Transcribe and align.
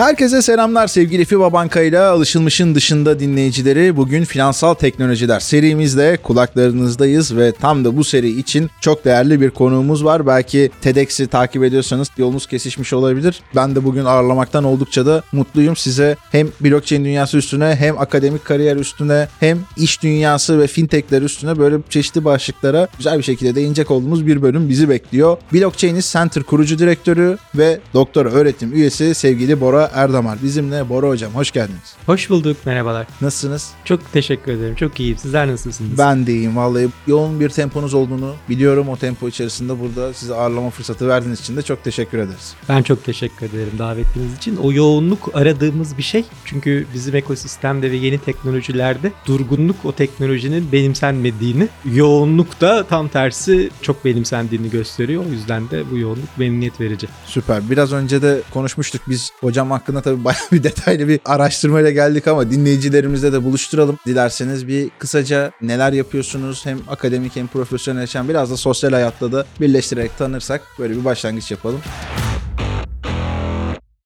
Herkese 0.00 0.42
selamlar 0.42 0.86
sevgili 0.86 1.24
FIBA 1.24 1.52
Banka 1.52 1.80
ile 1.80 1.98
alışılmışın 1.98 2.74
dışında 2.74 3.20
dinleyicileri. 3.20 3.96
Bugün 3.96 4.24
finansal 4.24 4.74
teknolojiler 4.74 5.40
serimizde 5.40 6.18
kulaklarınızdayız 6.22 7.36
ve 7.36 7.52
tam 7.52 7.84
da 7.84 7.96
bu 7.96 8.04
seri 8.04 8.40
için 8.40 8.70
çok 8.80 9.04
değerli 9.04 9.40
bir 9.40 9.50
konuğumuz 9.50 10.04
var. 10.04 10.26
Belki 10.26 10.70
TEDx'i 10.82 11.26
takip 11.26 11.64
ediyorsanız 11.64 12.08
yolunuz 12.16 12.46
kesişmiş 12.46 12.92
olabilir. 12.92 13.42
Ben 13.56 13.74
de 13.74 13.84
bugün 13.84 14.04
ağırlamaktan 14.04 14.64
oldukça 14.64 15.06
da 15.06 15.22
mutluyum. 15.32 15.76
Size 15.76 16.16
hem 16.32 16.48
blockchain 16.60 17.04
dünyası 17.04 17.36
üstüne 17.36 17.76
hem 17.78 17.98
akademik 17.98 18.44
kariyer 18.44 18.76
üstüne 18.76 19.28
hem 19.40 19.58
iş 19.76 20.02
dünyası 20.02 20.58
ve 20.58 20.66
fintechler 20.66 21.22
üstüne 21.22 21.58
böyle 21.58 21.76
çeşitli 21.90 22.24
başlıklara 22.24 22.88
güzel 22.98 23.18
bir 23.18 23.22
şekilde 23.22 23.54
değinecek 23.54 23.90
olduğumuz 23.90 24.26
bir 24.26 24.42
bölüm 24.42 24.68
bizi 24.68 24.88
bekliyor. 24.88 25.36
Blockchain'is 25.52 26.12
Center 26.12 26.42
kurucu 26.42 26.78
direktörü 26.78 27.38
ve 27.54 27.80
doktor 27.94 28.26
öğretim 28.26 28.72
üyesi 28.72 29.14
sevgili 29.14 29.60
Bora 29.60 29.89
Erdamar. 29.92 30.38
Bizimle 30.42 30.88
Bora 30.88 31.08
Hocam 31.08 31.32
hoş 31.32 31.50
geldiniz. 31.50 31.94
Hoş 32.06 32.30
bulduk, 32.30 32.56
merhabalar. 32.66 33.06
Nasılsınız? 33.20 33.70
Çok 33.84 34.12
teşekkür 34.12 34.52
ederim, 34.52 34.74
çok 34.74 35.00
iyiyim. 35.00 35.18
Sizler 35.18 35.48
nasılsınız? 35.48 35.98
Ben 35.98 36.26
de 36.26 36.32
iyiyim 36.32 36.56
vallahi. 36.56 36.88
Yoğun 37.06 37.40
bir 37.40 37.48
temponuz 37.48 37.94
olduğunu 37.94 38.34
biliyorum. 38.48 38.88
O 38.88 38.96
tempo 38.96 39.28
içerisinde 39.28 39.80
burada 39.80 40.12
size 40.14 40.34
ağırlama 40.34 40.70
fırsatı 40.70 41.08
verdiğiniz 41.08 41.40
için 41.40 41.56
de 41.56 41.62
çok 41.62 41.84
teşekkür 41.84 42.18
ederiz. 42.18 42.54
Ben 42.68 42.82
çok 42.82 43.04
teşekkür 43.04 43.46
ederim 43.46 43.78
davetiniz 43.78 44.36
için. 44.36 44.56
O 44.56 44.72
yoğunluk 44.72 45.30
aradığımız 45.34 45.98
bir 45.98 46.02
şey. 46.02 46.24
Çünkü 46.44 46.86
bizim 46.94 47.16
ekosistemde 47.16 47.90
ve 47.90 47.96
yeni 47.96 48.18
teknolojilerde 48.18 49.12
durgunluk 49.26 49.76
o 49.84 49.92
teknolojinin 49.92 50.72
benimsenmediğini, 50.72 51.68
yoğunluk 51.84 52.60
da 52.60 52.84
tam 52.84 53.08
tersi 53.08 53.70
çok 53.82 54.04
benimsendiğini 54.04 54.70
gösteriyor. 54.70 55.24
O 55.28 55.32
yüzden 55.32 55.70
de 55.70 55.90
bu 55.90 55.98
yoğunluk 55.98 56.38
memnuniyet 56.38 56.80
verici. 56.80 57.08
Süper. 57.26 57.70
Biraz 57.70 57.92
önce 57.92 58.22
de 58.22 58.42
konuşmuştuk. 58.54 59.02
Biz 59.08 59.32
hocam 59.40 59.72
hakkında 59.80 60.00
tabii 60.00 60.24
bayağı 60.24 60.40
bir 60.52 60.62
detaylı 60.62 61.08
bir 61.08 61.20
araştırmayla 61.24 61.90
geldik 61.90 62.28
ama 62.28 62.50
dinleyicilerimizle 62.50 63.32
de 63.32 63.44
buluşturalım. 63.44 63.98
Dilerseniz 64.06 64.68
bir 64.68 64.90
kısaca 64.98 65.50
neler 65.62 65.92
yapıyorsunuz 65.92 66.66
hem 66.66 66.78
akademik 66.88 67.36
hem 67.36 67.46
profesyonel 67.46 68.00
yaşam 68.00 68.28
biraz 68.28 68.50
da 68.50 68.56
sosyal 68.56 68.92
hayatta 68.92 69.32
da 69.32 69.46
birleştirerek 69.60 70.18
tanırsak 70.18 70.62
böyle 70.78 70.96
bir 70.96 71.04
başlangıç 71.04 71.50
yapalım. 71.50 71.80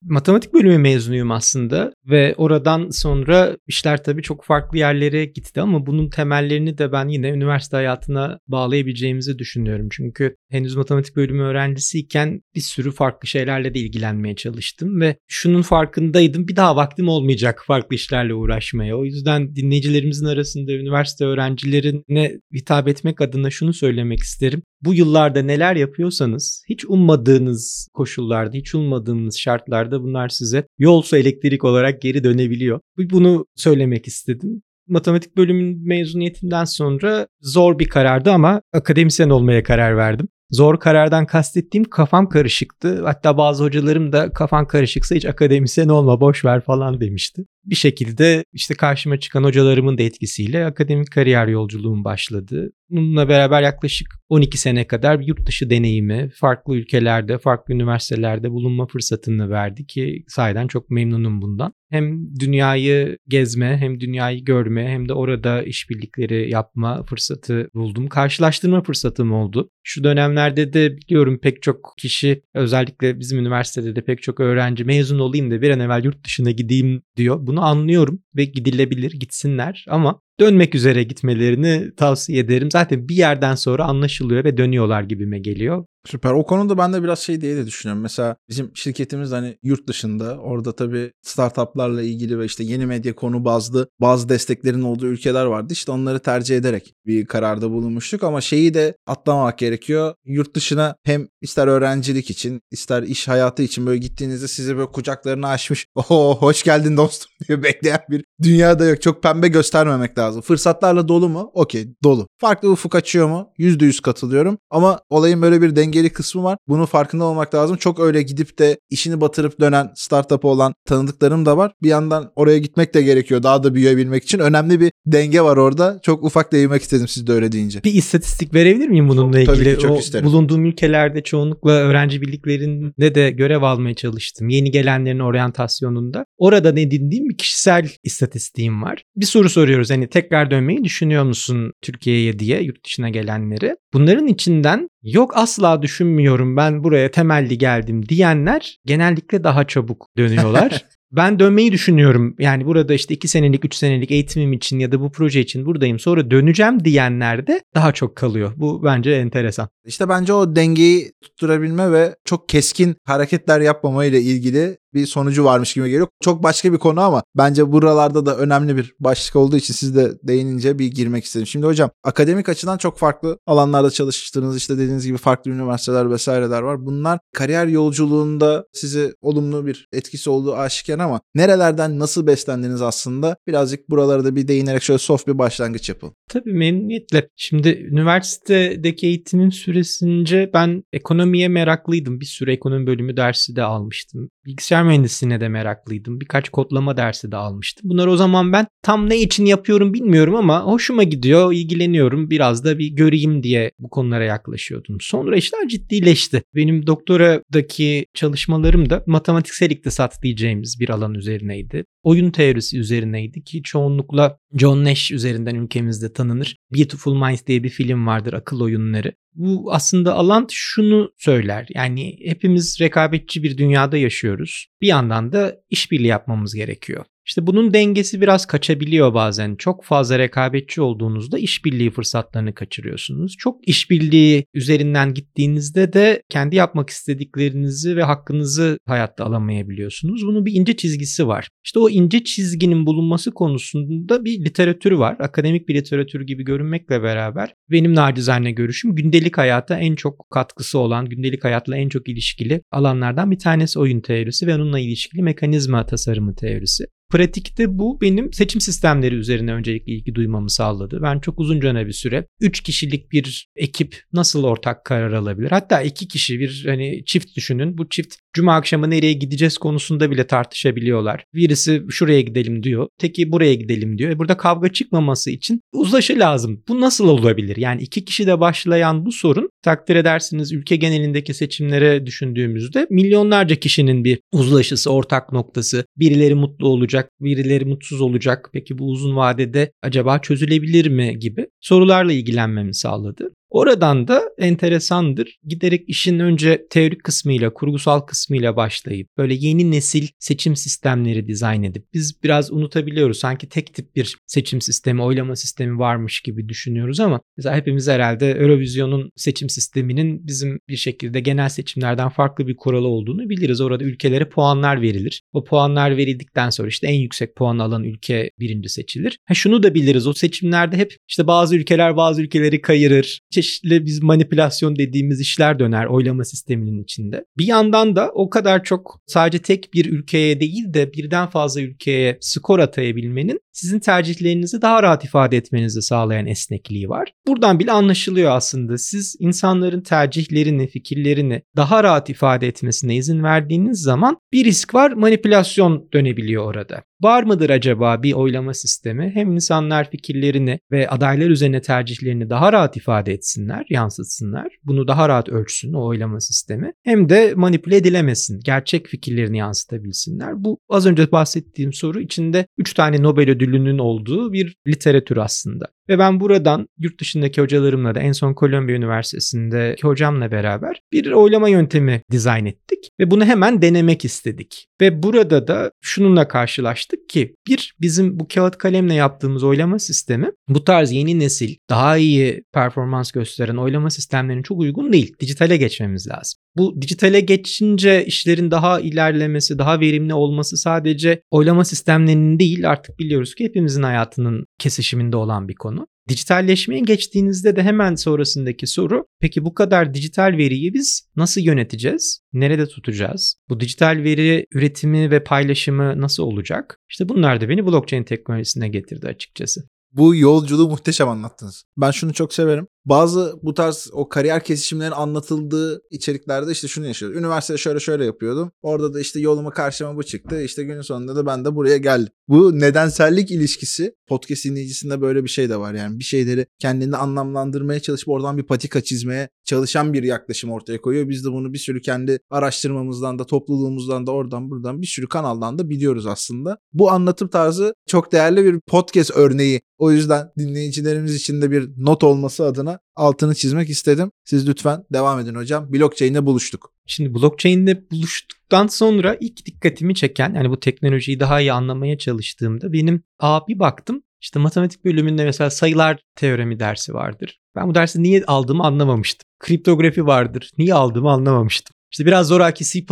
Matematik 0.07 0.55
bölümü 0.55 0.79
mezunuyum 0.79 1.31
aslında 1.31 1.93
ve 2.07 2.35
oradan 2.37 2.91
sonra 2.91 3.57
işler 3.67 4.05
tabii 4.05 4.23
çok 4.23 4.45
farklı 4.45 4.79
yerlere 4.79 5.25
gitti 5.25 5.61
ama 5.61 5.87
bunun 5.87 6.11
temellerini 6.11 6.79
de 6.79 6.93
ben 6.93 7.09
yine 7.09 7.31
üniversite 7.31 7.77
hayatına 7.77 8.39
bağlayabileceğimizi 8.49 9.39
düşünüyorum. 9.39 9.89
Çünkü 9.91 10.37
henüz 10.51 10.77
matematik 10.77 11.17
bölümü 11.17 11.43
öğrencisiyken 11.43 12.41
bir 12.55 12.61
sürü 12.61 12.93
farklı 12.93 13.29
şeylerle 13.29 13.75
de 13.75 13.79
ilgilenmeye 13.79 14.37
çalıştım 14.37 15.01
ve 15.01 15.17
şunun 15.29 15.63
farkındaydım 15.63 16.49
bir 16.49 16.57
daha 16.57 16.77
vaktim 16.77 17.09
olmayacak 17.09 17.65
farklı 17.67 17.97
işlerle 17.97 18.35
uğraşmaya. 18.35 18.99
O 18.99 19.05
yüzden 19.05 19.57
dinleyicilerimizin 19.57 20.27
arasında 20.27 20.73
üniversite 20.73 21.25
öğrencilerine 21.25 22.33
hitap 22.55 22.89
etmek 22.89 23.21
adına 23.21 23.51
şunu 23.51 23.73
söylemek 23.73 24.21
isterim. 24.21 24.63
Bu 24.85 24.95
yıllarda 24.95 25.43
neler 25.43 25.77
yapıyorsanız 25.77 26.65
hiç 26.69 26.85
ummadığınız 26.85 27.89
koşullarda, 27.95 28.57
hiç 28.57 28.75
ummadığınız 28.75 29.39
şartlarda 29.39 30.03
bunlar 30.03 30.29
size 30.29 30.67
yolsa 30.79 31.19
elektrik 31.19 31.65
olarak 31.65 32.03
geri 32.03 32.25
dönebiliyor. 32.25 32.81
Bunu 32.99 33.47
söylemek 33.57 34.07
istedim 34.07 34.63
matematik 34.89 35.37
bölümün 35.37 35.89
mezuniyetinden 35.89 36.65
sonra 36.65 37.27
zor 37.41 37.79
bir 37.79 37.89
karardı 37.89 38.31
ama 38.31 38.63
akademisyen 38.73 39.31
olmaya 39.31 39.63
karar 39.63 39.97
verdim. 39.97 40.29
Zor 40.51 40.81
karardan 40.81 41.27
kastettiğim 41.27 41.85
kafam 41.85 42.29
karışıktı. 42.29 43.05
Hatta 43.05 43.39
bazı 43.39 43.65
hocalarım 43.65 44.13
da 44.13 44.33
kafan 44.33 44.67
karışıksa 44.67 45.15
hiç 45.15 45.27
akademisyen 45.27 45.89
olma 45.89 46.21
boş 46.21 46.45
ver 46.45 46.61
falan 46.61 47.01
demişti. 47.01 47.45
Bir 47.65 47.75
şekilde 47.75 48.45
işte 48.53 48.75
karşıma 48.75 49.21
çıkan 49.21 49.45
hocalarımın 49.45 49.99
da 49.99 50.03
etkisiyle 50.03 50.67
akademik 50.67 51.11
kariyer 51.11 51.47
yolculuğum 51.49 52.05
başladı. 52.05 52.71
Bununla 52.91 53.29
beraber 53.29 53.63
yaklaşık 53.63 54.09
12 54.29 54.59
sene 54.59 54.87
kadar 54.87 55.21
yurt 55.21 55.47
dışı 55.47 55.71
deneyimi, 55.71 56.31
farklı 56.35 56.77
ülkelerde, 56.77 57.39
farklı 57.39 57.75
üniversitelerde 57.75 58.51
bulunma 58.51 58.87
fırsatını 58.87 59.51
verdi 59.51 59.87
ki 59.87 60.25
sayeden 60.29 60.69
çok 60.69 60.91
memnunum 60.91 61.43
bundan. 61.43 61.73
Hem 61.91 62.35
dünyayı 62.41 63.19
gezme, 63.29 63.77
hem 63.77 64.01
dünyayı 64.01 64.45
görme, 64.45 64.89
hem 64.89 65.09
de 65.09 65.13
orada 65.13 65.63
işbirlikleri 65.63 66.51
yapma 66.51 67.03
fırsatı 67.05 67.69
buldum. 67.75 68.09
Karşılaştırma 68.09 68.83
fırsatım 68.83 69.33
oldu. 69.33 69.71
Şu 69.83 70.05
dönemlerde 70.05 70.73
de 70.73 70.97
biliyorum 70.97 71.39
pek 71.43 71.63
çok 71.63 71.95
kişi 71.99 72.43
özellikle 72.55 73.21
bizim 73.21 73.39
üniversitede 73.39 73.97
de 73.97 74.05
pek 74.05 74.23
çok 74.23 74.41
öğrenci 74.41 74.85
mezun 74.85 75.19
olayım 75.19 75.51
da 75.51 75.63
bir 75.63 75.71
an 75.71 75.81
evvel 75.81 76.05
yurt 76.05 76.25
dışına 76.25 76.51
gideyim 76.51 77.03
diyor. 77.17 77.39
Bunu 77.47 77.54
anlıyorum 77.63 78.23
ve 78.37 78.45
gidilebilir 78.45 79.13
gitsinler 79.13 79.85
ama 79.89 80.21
dönmek 80.41 80.75
üzere 80.75 81.03
gitmelerini 81.03 81.95
tavsiye 81.97 82.39
ederim. 82.39 82.71
Zaten 82.71 83.09
bir 83.09 83.17
yerden 83.17 83.55
sonra 83.55 83.85
anlaşılıyor 83.85 84.45
ve 84.45 84.57
dönüyorlar 84.57 85.03
gibime 85.03 85.39
geliyor. 85.39 85.85
Süper. 86.07 86.33
O 86.33 86.45
konuda 86.45 86.79
ben 86.79 86.93
de 86.93 87.03
biraz 87.03 87.19
şey 87.19 87.41
diye 87.41 87.57
de 87.57 87.67
düşünüyorum. 87.67 88.03
Mesela 88.03 88.37
bizim 88.49 88.71
şirketimiz 88.75 89.31
hani 89.31 89.59
yurt 89.63 89.89
dışında 89.89 90.39
orada 90.39 90.77
tabii 90.77 91.13
startuplarla 91.23 92.03
ilgili 92.03 92.39
ve 92.39 92.45
işte 92.45 92.65
yeni 92.65 92.87
medya 92.87 93.15
konu 93.15 93.45
bazlı 93.45 93.89
bazı 94.01 94.29
desteklerin 94.29 94.83
olduğu 94.83 95.07
ülkeler 95.07 95.45
vardı. 95.45 95.73
İşte 95.73 95.93
onları 95.93 96.19
tercih 96.19 96.57
ederek 96.57 96.95
bir 97.07 97.27
kararda 97.27 97.71
bulunmuştuk 97.71 98.23
ama 98.23 98.41
şeyi 98.41 98.75
de 98.75 98.97
atlamamak 99.07 99.59
gerekiyor. 99.59 100.15
Yurt 100.25 100.55
dışına 100.57 100.97
hem 101.05 101.29
ister 101.41 101.67
öğrencilik 101.67 102.31
için 102.31 102.61
ister 102.71 103.03
iş 103.03 103.29
hayatı 103.29 103.63
için 103.63 103.87
böyle 103.87 103.99
gittiğinizde 103.99 104.49
sizi 104.49 104.77
böyle 104.77 104.91
kucaklarını 104.91 105.49
açmış 105.49 105.87
oho 105.95 106.37
hoş 106.41 106.63
geldin 106.63 106.97
dostum 106.97 107.31
diye 107.49 107.63
bekleyen 107.63 108.01
bir 108.11 108.25
dünyada 108.43 108.85
yok. 108.85 109.03
Çok 109.03 109.23
pembe 109.23 109.49
göstermemek 109.49 110.19
lazım. 110.19 110.24
Fırsatlarla 110.33 111.09
dolu 111.09 111.29
mu? 111.29 111.51
Okey 111.55 111.89
dolu. 112.05 112.29
Farklı 112.39 112.71
ufuk 112.71 112.95
açıyor 112.95 113.29
mu? 113.29 113.49
%100 113.59 114.03
katılıyorum. 114.03 114.59
Ama 114.71 115.01
olayın 115.11 115.43
böyle 115.43 115.63
bir 115.63 115.77
dengeli 115.77 116.11
kısmı 116.11 116.43
var. 116.43 116.59
Bunun 116.69 116.85
farkında 116.85 117.25
olmak 117.25 117.55
lazım. 117.55 117.77
Çok 117.77 118.01
öyle 118.01 118.23
gidip 118.23 118.59
de 118.59 118.79
işini 118.91 119.21
batırıp 119.21 119.61
dönen 119.61 119.91
startup 119.95 120.45
olan 120.45 120.75
tanıdıklarım 120.89 121.47
da 121.47 121.57
var. 121.57 121.73
Bir 121.83 121.89
yandan 121.89 122.33
oraya 122.37 122.59
gitmek 122.59 122.95
de 122.95 123.03
gerekiyor 123.03 123.43
daha 123.43 123.63
da 123.63 123.75
büyüyebilmek 123.75 124.23
için. 124.23 124.39
Önemli 124.39 124.81
bir 124.81 124.93
denge 125.07 125.41
var 125.41 125.57
orada. 125.57 125.99
Çok 126.03 126.25
ufak 126.25 126.53
değinmek 126.53 126.83
istedim 126.83 127.09
siz 127.09 127.27
de 127.27 127.33
öyle 127.33 127.53
deyince. 127.53 127.85
Bir 127.85 127.95
istatistik 127.95 128.55
verebilir 128.55 128.89
miyim 128.89 129.09
bununla 129.09 129.45
Tabii 129.45 129.57
ilgili? 129.59 129.75
ki, 129.77 129.83
çok 129.83 129.91
o 129.91 129.99
isterim. 129.99 130.27
bulunduğum 130.27 130.65
ülkelerde 130.65 131.23
çoğunlukla 131.23 131.71
öğrenci 131.73 132.21
birliklerinde 132.23 133.15
de 133.15 133.31
görev 133.31 133.63
almaya 133.63 133.95
çalıştım. 133.95 134.49
Yeni 134.49 134.71
gelenlerin 134.71 135.19
oryantasyonunda. 135.19 136.25
Orada 136.39 136.73
ne 136.73 136.91
dinlediğim 136.91 137.29
bir 137.29 137.37
kişisel 137.37 137.89
istatistiğim 138.05 138.83
var. 138.83 139.03
Bir 139.17 139.27
soru 139.27 139.49
soruyoruz 139.51 139.91
hani 139.91 140.09
tekrar 140.15 140.51
dönmeyi 140.51 140.85
düşünüyor 140.85 141.25
musun 141.25 141.73
Türkiye'ye 141.83 142.39
diye 142.39 142.63
yurt 142.63 142.85
dışına 142.85 143.09
gelenleri. 143.09 143.77
Bunların 143.93 144.27
içinden 144.27 144.89
yok 145.03 145.37
asla 145.37 145.83
düşünmüyorum 145.83 146.57
ben 146.57 146.85
buraya 146.85 147.11
temelli 147.11 147.59
geldim 147.59 148.09
diyenler 148.09 148.79
genellikle 148.87 149.45
daha 149.45 149.67
çabuk 149.67 150.07
dönüyorlar. 150.19 150.85
Ben 151.17 151.39
dönmeyi 151.39 151.73
düşünüyorum. 151.73 152.37
Yani 152.39 152.67
burada 152.67 152.95
işte 152.95 153.15
2 153.15 153.29
senelik, 153.29 153.65
3 153.65 153.75
senelik 153.75 154.11
eğitimim 154.11 154.53
için 154.53 154.79
ya 154.79 154.93
da 154.93 155.01
bu 155.01 155.13
proje 155.13 155.41
için 155.41 155.67
buradayım 155.67 155.99
sonra 155.99 156.31
döneceğim 156.31 156.85
diyenler 156.85 157.47
de 157.47 157.63
daha 157.75 157.93
çok 157.93 158.17
kalıyor. 158.17 158.53
Bu 158.57 158.85
bence 158.85 159.11
enteresan. 159.11 159.69
İşte 159.87 160.09
bence 160.09 160.33
o 160.33 160.57
dengeyi 160.57 161.13
tutturabilme 161.23 161.93
ve 161.93 162.17
çok 162.25 162.49
keskin 162.49 162.97
hareketler 163.05 163.61
yapmama 163.61 164.05
ile 164.05 164.21
ilgili 164.21 164.77
bir 164.95 165.07
sonucu 165.07 165.45
varmış 165.45 165.75
gibi 165.75 165.87
geliyor. 165.87 166.09
Çok 166.23 166.43
başka 166.43 166.73
bir 166.73 166.79
konu 166.79 167.01
ama 167.01 167.23
bence 167.37 167.73
buralarda 167.73 168.27
da 168.27 168.37
önemli 168.37 168.77
bir 168.77 168.95
başlık 169.01 169.37
olduğu 169.37 169.57
için 169.57 169.75
siz 169.75 169.97
de 169.97 170.13
değinince 170.23 170.79
bir 170.79 170.87
girmek 170.87 171.25
istedim. 171.25 171.47
Şimdi 171.47 171.67
hocam 171.67 171.91
akademik 172.05 172.49
açıdan 172.49 172.79
çok 172.79 172.99
farklı 172.99 173.39
alanlarda 173.47 173.91
çalıştığınız 173.91 174.57
işte 174.57 174.75
dediğiniz 174.79 175.07
gibi 175.07 175.17
farklı 175.17 175.51
üniversiteler 175.51 176.11
vesaireler 176.11 176.63
var. 176.63 176.87
Bunlar 176.87 177.19
kariyer 177.35 177.67
yolculuğunda 177.67 178.65
sizi 178.73 179.15
olumlu 179.21 179.67
bir 179.67 179.89
etkisi 179.93 180.31
olduğu 180.31 180.55
aşikar 180.57 180.99
ama 180.99 181.21
nerelerden 181.35 181.99
nasıl 181.99 182.27
beslendiniz 182.27 182.83
aslında 182.83 183.37
birazcık 183.47 183.91
buralara 183.91 184.25
da 184.25 184.37
bir 184.37 184.49
değinerek 184.49 184.83
şöyle 184.83 184.99
soft 184.99 185.29
bir 185.29 185.39
başlangıç 185.39 185.89
yapalım. 185.89 186.15
Tabii 186.29 186.53
memnuniyetle. 186.53 187.29
Şimdi 187.37 187.69
üniversitedeki 187.69 189.07
eğitimim 189.07 189.53
süresince 189.53 190.51
ben 190.55 190.83
ekonomiye 190.93 191.49
meraklıydım. 191.49 192.21
Bir 192.21 192.27
sürü 192.27 192.53
ekonomi 192.53 192.87
bölümü 192.87 193.17
dersi 193.17 193.57
de 193.57 193.63
almıştım. 193.63 194.29
Bilgisayar 194.47 194.83
mühendisliğine 194.85 195.41
de 195.41 195.49
meraklıydım. 195.49 196.21
Birkaç 196.21 196.49
kodlama 196.49 196.97
dersi 196.97 197.33
de 197.33 197.37
almıştım. 197.37 197.91
Bunları 197.91 198.11
o 198.11 198.17
zaman 198.17 198.53
ben 198.53 198.67
tam 198.83 199.11
ne 199.11 199.19
için 199.19 199.47
yapıyorum 199.47 199.95
bilmiyorum 199.95 200.37
ama 200.37 200.63
hoşuma 200.63 201.03
gidiyor, 201.03 201.53
ilgileniyorum. 201.53 202.31
Biraz 202.31 202.65
da 202.65 202.79
bir 202.79 202.89
göreyim 202.89 203.43
diye 203.43 203.71
bu 203.79 203.91
konulara 203.91 204.25
yaklaşıyordum. 204.25 204.97
Sonra 205.01 205.37
işler 205.37 205.69
ciddileşti. 205.69 206.43
Benim 206.55 206.87
doktoradaki 206.87 208.07
çalışmalarım 208.15 208.91
da 208.91 209.05
matematiksel 209.07 209.71
iktisat 209.71 210.23
diyeceğimiz 210.23 210.81
bir 210.81 210.89
alan 210.89 211.15
üzerineydi. 211.15 211.85
Oyun 212.03 212.31
teorisi 212.31 212.79
üzerineydi 212.79 213.45
ki 213.45 213.63
çoğunlukla 213.63 214.39
John 214.59 214.85
Nash 214.85 215.13
üzerinden 215.13 215.55
ülkemizde 215.55 216.13
tanınır. 216.13 216.57
Beautiful 216.75 217.15
Minds 217.15 217.47
diye 217.47 217.65
bir 217.65 217.69
film 217.69 218.07
vardır 218.07 218.33
akıl 218.33 218.61
oyunları. 218.61 219.13
Bu 219.35 219.73
aslında 219.73 220.15
alan 220.15 220.47
şunu 220.51 221.13
söyler. 221.19 221.67
Yani 221.75 222.19
hepimiz 222.25 222.81
rekabetçi 222.81 223.43
bir 223.43 223.59
dünyada 223.59 223.97
yaşıyoruz. 223.97 224.67
Bir 224.81 224.87
yandan 224.87 225.33
da 225.33 225.57
işbirliği 225.71 226.07
yapmamız 226.07 226.55
gerekiyor. 226.55 227.05
İşte 227.27 227.47
bunun 227.47 227.75
dengesi 227.75 228.21
biraz 228.21 228.47
kaçabiliyor 228.47 229.15
bazen. 229.15 229.57
Çok 229.57 229.85
fazla 229.85 230.19
rekabetçi 230.19 230.83
olduğunuzda 230.83 231.39
işbirliği 231.39 231.91
fırsatlarını 231.91 232.55
kaçırıyorsunuz. 232.55 233.37
Çok 233.39 233.69
işbirliği 233.69 234.45
üzerinden 234.55 235.15
gittiğinizde 235.15 235.93
de 235.93 236.23
kendi 236.29 236.57
yapmak 236.57 236.91
istediklerinizi 236.91 237.97
ve 237.97 238.03
hakkınızı 238.03 238.79
hayatta 238.87 239.25
alamayabiliyorsunuz. 239.25 240.27
Bunun 240.27 240.47
bir 240.47 240.53
ince 240.53 240.77
çizgisi 240.77 241.29
var. 241.29 241.49
İşte 241.65 241.79
o 241.79 241.91
ince 241.91 242.25
çizginin 242.25 242.87
bulunması 242.87 243.35
konusunda 243.35 244.25
bir 244.25 244.45
literatür 244.45 244.93
var. 244.93 245.17
Akademik 245.21 245.69
bir 245.69 245.75
literatür 245.75 246.21
gibi 246.21 246.45
görünmekle 246.45 247.03
beraber 247.03 247.55
benim 247.71 247.95
nacizane 247.95 248.51
görüşüm 248.53 248.95
gündelik 248.95 249.39
hayata 249.39 249.79
en 249.79 249.95
çok 249.95 250.31
katkısı 250.31 250.79
olan, 250.79 251.09
gündelik 251.09 251.45
hayatla 251.45 251.77
en 251.77 251.89
çok 251.89 252.09
ilişkili 252.09 252.63
alanlardan 252.73 253.31
bir 253.31 253.39
tanesi 253.39 253.79
oyun 253.79 254.01
teorisi 254.01 254.47
ve 254.47 254.55
onunla 254.55 254.79
ilişkili 254.79 255.23
mekanizma 255.23 255.87
tasarımı 255.87 256.35
teorisi. 256.35 256.85
Pratikte 257.15 257.79
bu 257.79 258.01
benim 258.01 258.33
seçim 258.33 258.61
sistemleri 258.61 259.15
üzerine 259.15 259.55
öncelikle 259.55 259.93
ilgi 259.93 260.15
duymamı 260.15 260.51
sağladı. 260.51 261.03
Ben 261.03 261.19
çok 261.19 261.41
uzunca 261.41 261.87
bir 261.87 261.93
süre 261.93 262.27
3 262.41 262.63
kişilik 262.63 263.13
bir 263.13 263.49
ekip 263.57 264.03
nasıl 264.13 264.45
ortak 264.45 264.85
karar 264.85 265.13
alabilir? 265.13 265.51
Hatta 265.51 265.83
2 265.83 266.09
kişi 266.09 266.41
bir 266.41 266.65
hani 266.67 267.05
çift 267.07 267.37
düşünün. 267.37 267.79
Bu 267.79 267.89
çift 267.89 268.15
cuma 268.35 268.55
akşamı 268.55 268.91
nereye 268.91 269.13
gideceğiz 269.13 269.59
konusunda 269.59 270.11
bile 270.11 270.27
tartışabiliyorlar. 270.27 271.25
Birisi 271.35 271.83
şuraya 271.91 272.21
gidelim 272.21 272.63
diyor. 272.63 272.89
Teki 272.99 273.33
buraya 273.33 273.55
gidelim 273.55 273.99
diyor. 273.99 274.11
E 274.11 274.19
burada 274.19 274.37
kavga 274.37 274.73
çıkmaması 274.73 275.31
için 275.31 275.61
uzlaşı 275.73 276.19
lazım. 276.19 276.63
Bu 276.69 276.81
nasıl 276.81 277.09
olabilir? 277.09 277.57
Yani 277.57 277.83
iki 277.83 278.05
kişi 278.05 278.27
de 278.27 278.41
başlayan 278.41 279.07
bu 279.07 279.13
sorun 279.13 279.49
takdir 279.63 279.97
edersiniz 279.97 280.53
ülke 280.53 280.77
genelindeki 280.77 281.35
seçimlere 281.35 282.07
düşündüğümüzde 282.07 282.87
milyonlarca 282.91 283.57
kişinin 283.57 284.05
bir 284.05 284.19
uzlaşısı, 284.33 284.93
ortak 284.93 285.33
noktası. 285.33 285.85
Birileri 285.97 286.35
mutlu 286.35 286.69
olacak, 286.69 287.11
birileri 287.21 287.65
mutsuz 287.65 288.01
olacak. 288.01 288.51
Peki 288.53 288.79
bu 288.79 288.85
uzun 288.85 289.17
vadede 289.17 289.73
acaba 289.83 290.19
çözülebilir 290.19 290.87
mi 290.87 291.19
gibi 291.19 291.47
sorularla 291.61 292.13
ilgilenmemi 292.13 292.75
sağladı. 292.75 293.31
Oradan 293.55 294.09
da 294.09 294.23
enteresandır. 294.39 295.39
Giderek 295.47 295.85
işin 295.89 296.19
önce 296.19 296.67
teorik 296.71 297.05
kısmıyla, 297.05 297.53
kurgusal 297.53 298.01
kısmıyla 298.01 298.57
başlayıp 298.57 299.09
böyle 299.19 299.35
yeni 299.35 299.71
nesil 299.71 300.09
seçim 300.19 300.57
sistemleri 300.57 301.27
dizayn 301.27 301.63
edip 301.63 301.85
biz 301.95 302.23
biraz 302.23 302.53
unutabiliyoruz. 302.53 303.19
Sanki 303.19 303.49
tek 303.49 303.75
tip 303.75 303.97
bir 303.97 304.17
seçim 304.27 304.61
sistemi, 304.61 305.03
oylama 305.03 305.37
sistemi 305.37 305.79
varmış 305.79 306.21
gibi 306.21 306.49
düşünüyoruz 306.49 307.01
ama 307.01 307.21
mesela 307.37 307.57
hepimiz 307.57 307.89
herhalde 307.89 308.31
Eurovision'un 308.31 309.11
seçim 309.17 309.49
sisteminin 309.49 310.27
bizim 310.27 310.59
bir 310.69 310.77
şekilde 310.77 311.21
genel 311.21 311.49
seçimlerden 311.49 312.09
farklı 312.09 312.47
bir 312.47 312.57
kuralı 312.57 312.89
olduğunu 312.89 313.29
biliriz. 313.29 313.61
Orada 313.61 313.85
ülkelere 313.85 314.29
puanlar 314.29 314.83
verilir. 314.83 315.23
O 315.33 315.45
puanlar 315.45 315.97
verildikten 315.97 316.51
sonra 316.51 316.69
işte 316.69 316.87
en 316.87 317.01
yüksek 317.01 317.37
puan 317.37 317.59
alan 317.59 317.85
ülke 317.85 318.31
birinci 318.41 318.69
seçilir. 318.69 319.19
Ha 319.25 319.35
şunu 319.35 319.63
da 319.63 319.75
biliriz. 319.75 320.07
O 320.07 320.13
seçimlerde 320.13 320.77
hep 320.77 320.97
işte 321.09 321.27
bazı 321.27 321.57
ülkeler 321.57 321.97
bazı 321.97 322.23
ülkeleri 322.23 322.61
kayırır 322.61 323.21
çeşitli 323.45 323.87
biz 323.87 324.03
manipülasyon 324.03 324.77
dediğimiz 324.77 325.21
işler 325.21 325.59
döner 325.59 325.87
oylama 325.87 326.25
sisteminin 326.25 326.83
içinde. 326.83 327.25
Bir 327.39 327.47
yandan 327.47 327.97
da 327.97 328.11
o 328.15 328.31
kadar 328.31 328.65
çok 328.65 329.01
sadece 329.07 329.39
tek 329.39 329.75
bir 329.75 329.93
ülkeye 329.93 330.41
değil 330.41 330.75
de 330.75 330.93
birden 330.93 331.27
fazla 331.27 331.61
ülkeye 331.61 332.19
skor 332.21 332.59
atayabilmenin 332.59 333.41
sizin 333.55 333.81
tercihlerinizi 333.81 334.63
daha 334.63 334.83
rahat 334.83 335.05
ifade 335.05 335.37
etmenizi 335.37 335.83
sağlayan 335.83 336.27
esnekliği 336.27 336.89
var. 336.89 337.13
Buradan 337.27 337.59
bile 337.59 337.73
anlaşılıyor 337.73 338.33
aslında. 338.33 338.79
Siz 338.79 339.17
insanların 339.19 339.81
tercihlerini, 339.81 340.69
fikirlerini 340.69 341.43
daha 341.57 341.85
rahat 341.85 342.11
ifade 342.11 342.49
etmesine 342.49 342.97
izin 342.97 343.23
verdiğiniz 343.23 343.83
zaman 343.83 344.17
bir 344.33 344.45
risk 344.45 344.75
var, 344.75 344.93
manipülasyon 344.93 345.89
dönebiliyor 345.93 346.45
orada. 346.45 346.83
Var 347.05 347.23
mıdır 347.23 347.51
acaba 347.51 348.03
bir 348.03 348.13
oylama 348.13 348.55
sistemi? 348.55 349.11
Hem 349.15 349.33
insanlar 349.33 349.91
fikirlerini 349.91 350.61
ve 350.73 350.89
adaylar 350.89 351.31
üzerine 351.31 351.61
tercihlerini 351.61 352.31
daha 352.31 352.53
rahat 352.53 352.77
ifade 352.77 353.13
etsinler, 353.13 353.67
yansıtsınlar. 353.71 354.49
Bunu 354.65 354.89
daha 354.89 355.09
rahat 355.09 355.29
ölçsün 355.29 355.73
o 355.73 355.87
oylama 355.87 356.21
sistemi. 356.21 356.73
Hem 356.85 357.09
de 357.09 357.33
manipüle 357.37 357.77
edilemesin. 357.77 358.41
Gerçek 358.45 358.87
fikirlerini 358.87 359.39
yansıtabilsinler. 359.39 360.45
Bu 360.45 360.59
az 360.69 360.87
önce 360.87 361.13
bahsettiğim 361.13 361.73
soru 361.73 362.01
içinde 362.01 362.47
3 362.59 362.75
tane 362.75 363.03
Nobel 363.03 363.29
ödülünün 363.45 363.79
olduğu 363.79 364.33
bir 364.33 364.57
literatür 364.67 365.17
aslında. 365.17 365.67
Ve 365.89 365.99
ben 365.99 366.21
buradan 366.21 366.69
yurt 366.79 367.01
dışındaki 367.01 367.41
hocalarımla 367.41 367.95
da 367.95 368.01
en 368.01 368.13
son 368.13 368.35
Kolombiya 368.35 368.79
Üniversitesi'ndeki 368.79 369.83
hocamla 369.83 370.31
beraber 370.31 370.81
bir 370.93 371.13
oylama 371.13 371.49
yöntemi 371.49 372.03
dizayn 372.11 372.47
ettik 372.47 372.89
ve 373.01 373.11
bunu 373.11 373.25
hemen 373.25 373.63
denemek 373.63 374.05
istedik. 374.05 374.67
Ve 374.81 375.03
burada 375.03 375.49
da 375.49 375.71
şununla 375.81 376.29
karşılaştık 376.29 377.09
ki 377.09 377.35
bir 377.49 377.75
bizim 377.81 378.21
bu 378.21 378.29
kağıt 378.29 378.59
kalemle 378.59 378.95
yaptığımız 378.95 379.45
oylama 379.45 379.79
sistemi 379.79 380.31
bu 380.49 380.65
tarz 380.65 380.93
yeni 380.93 381.19
nesil 381.19 381.55
daha 381.71 381.97
iyi 381.97 382.45
performans 382.53 383.13
gösteren 383.13 383.57
oylama 383.57 383.91
sistemlerine 383.91 384.43
çok 384.43 384.61
uygun 384.61 384.93
değil. 384.93 385.15
Dijitale 385.21 385.57
geçmemiz 385.57 386.09
lazım. 386.09 386.44
Bu 386.57 386.83
dijitale 386.83 387.21
geçince 387.21 388.05
işlerin 388.07 388.51
daha 388.51 388.81
ilerlemesi, 388.81 389.59
daha 389.59 389.81
verimli 389.81 390.15
olması 390.15 390.57
sadece 390.57 391.23
oylama 391.31 391.65
sistemlerinin 391.65 392.39
değil 392.39 392.71
artık 392.71 392.99
biliyoruz 392.99 393.35
ki 393.35 393.45
hepimizin 393.45 393.83
hayatının 393.83 394.47
kesişiminde 394.59 395.17
olan 395.17 395.49
bir 395.49 395.55
konu. 395.55 395.87
Dijitalleşmeye 396.09 396.81
geçtiğinizde 396.81 397.57
de 397.57 397.63
hemen 397.63 397.95
sonrasındaki 397.95 398.67
soru 398.67 399.07
peki 399.21 399.45
bu 399.45 399.55
kadar 399.55 399.95
dijital 399.95 400.37
veriyi 400.37 400.75
biz 400.75 401.09
nasıl 401.17 401.41
yöneteceğiz? 401.41 402.21
Nerede 402.33 402.67
tutacağız? 402.67 403.37
Bu 403.49 403.61
dijital 403.61 404.01
veri 404.05 404.47
üretimi 404.53 405.11
ve 405.11 405.25
paylaşımı 405.25 406.01
nasıl 406.01 406.23
olacak? 406.23 406.81
İşte 406.91 407.09
bunlar 407.09 407.41
da 407.41 407.49
beni 407.49 407.67
blockchain 407.67 408.05
teknolojisine 408.05 408.69
getirdi 408.69 409.07
açıkçası. 409.07 409.69
Bu 409.93 410.17
yolculuğu 410.17 410.69
muhteşem 410.69 411.09
anlattınız. 411.09 411.65
Ben 411.77 411.91
şunu 411.91 412.13
çok 412.13 412.35
severim 412.35 412.67
bazı 412.85 413.35
bu 413.43 413.55
tarz 413.55 413.91
o 413.93 414.09
kariyer 414.09 414.45
kesişimlerin 414.45 414.91
anlatıldığı 414.91 415.83
içeriklerde 415.91 416.53
işte 416.53 416.69
şunu 416.69 416.87
yaşıyoruz. 416.87 417.19
Üniversitede 417.19 417.59
şöyle 417.59 417.81
şöyle 417.81 418.05
yapıyordum. 418.05 418.53
Orada 418.63 418.95
da 418.95 419.01
işte 419.01 419.21
yoluma 419.21 419.51
karşıma 419.51 419.97
bu 419.97 420.03
çıktı. 420.03 420.43
İşte 420.43 420.65
günün 420.65 420.83
sonunda 420.83 421.17
da 421.17 421.27
ben 421.27 421.45
de 421.45 421.55
buraya 421.55 421.77
geldim. 421.77 422.13
Bu 422.29 422.61
nedensellik 422.61 423.31
ilişkisi 423.31 423.95
podcast 424.09 424.45
dinleyicisinde 424.45 425.01
böyle 425.01 425.25
bir 425.25 425.29
şey 425.29 425.49
de 425.49 425.57
var. 425.57 425.75
Yani 425.75 425.99
bir 425.99 426.05
şeyleri 426.05 426.47
kendini 426.59 426.97
anlamlandırmaya 426.97 427.81
çalışıp 427.81 428.09
oradan 428.09 428.39
bir 428.39 428.43
patika 428.43 428.81
çizmeye 428.81 429.29
çalışan 429.45 429.93
bir 429.93 430.03
yaklaşım 430.03 430.51
ortaya 430.51 430.81
koyuyor. 430.81 431.09
Biz 431.09 431.25
de 431.25 431.33
bunu 431.33 431.53
bir 431.53 431.59
sürü 431.59 431.81
kendi 431.81 432.19
araştırmamızdan 432.31 433.19
da 433.19 433.27
topluluğumuzdan 433.27 434.07
da 434.07 434.13
oradan 434.13 434.51
buradan 434.51 434.83
bir 434.83 434.87
sürü 434.87 435.09
kanaldan 435.09 435.59
da 435.59 435.71
biliyoruz 435.71 436.07
aslında. 436.07 436.59
Bu 436.73 436.91
anlatım 436.91 437.29
tarzı 437.29 437.75
çok 437.87 438.13
değerli 438.13 438.45
bir 438.45 438.61
podcast 438.61 439.11
örneği. 439.15 439.61
O 439.79 439.91
yüzden 439.91 440.31
dinleyicilerimiz 440.39 441.15
için 441.15 441.43
de 441.43 441.51
bir 441.51 441.71
not 441.77 442.05
olması 442.05 442.45
adına 442.45 442.74
altını 442.97 443.35
çizmek 443.35 443.71
istedim. 443.71 444.11
Siz 444.25 444.49
lütfen 444.49 444.85
devam 444.93 445.21
edin 445.21 445.35
hocam. 445.35 445.73
Blockchain'de 445.73 446.27
buluştuk. 446.27 446.73
Şimdi 446.87 447.15
blockchain'de 447.15 447.91
buluştuktan 447.91 448.67
sonra 448.67 449.17
ilk 449.21 449.47
dikkatimi 449.47 449.95
çeken 449.95 450.35
yani 450.35 450.51
bu 450.51 450.61
teknolojiyi 450.61 451.21
daha 451.21 451.41
iyi 451.41 451.53
anlamaya 451.53 451.99
çalıştığımda 451.99 452.73
benim 452.73 453.03
abi 453.21 453.59
baktım 453.59 454.03
işte 454.25 454.39
matematik 454.39 454.85
bölümünde 454.85 455.25
mesela 455.25 455.51
sayılar 455.51 456.01
teoremi 456.17 456.61
dersi 456.61 456.95
vardır. 456.95 457.41
Ben 457.57 457.69
bu 457.69 457.75
dersi 457.75 458.03
niye 458.03 458.25
aldığımı 458.25 458.65
anlamamıştım. 458.65 459.29
Kriptografi 459.39 460.07
vardır. 460.07 460.51
Niye 460.59 460.75
aldığımı 460.75 461.11
anlamamıştım. 461.11 461.77
İşte 461.95 462.07
biraz 462.07 462.27
zoraki 462.27 462.65
C++ 462.65 462.85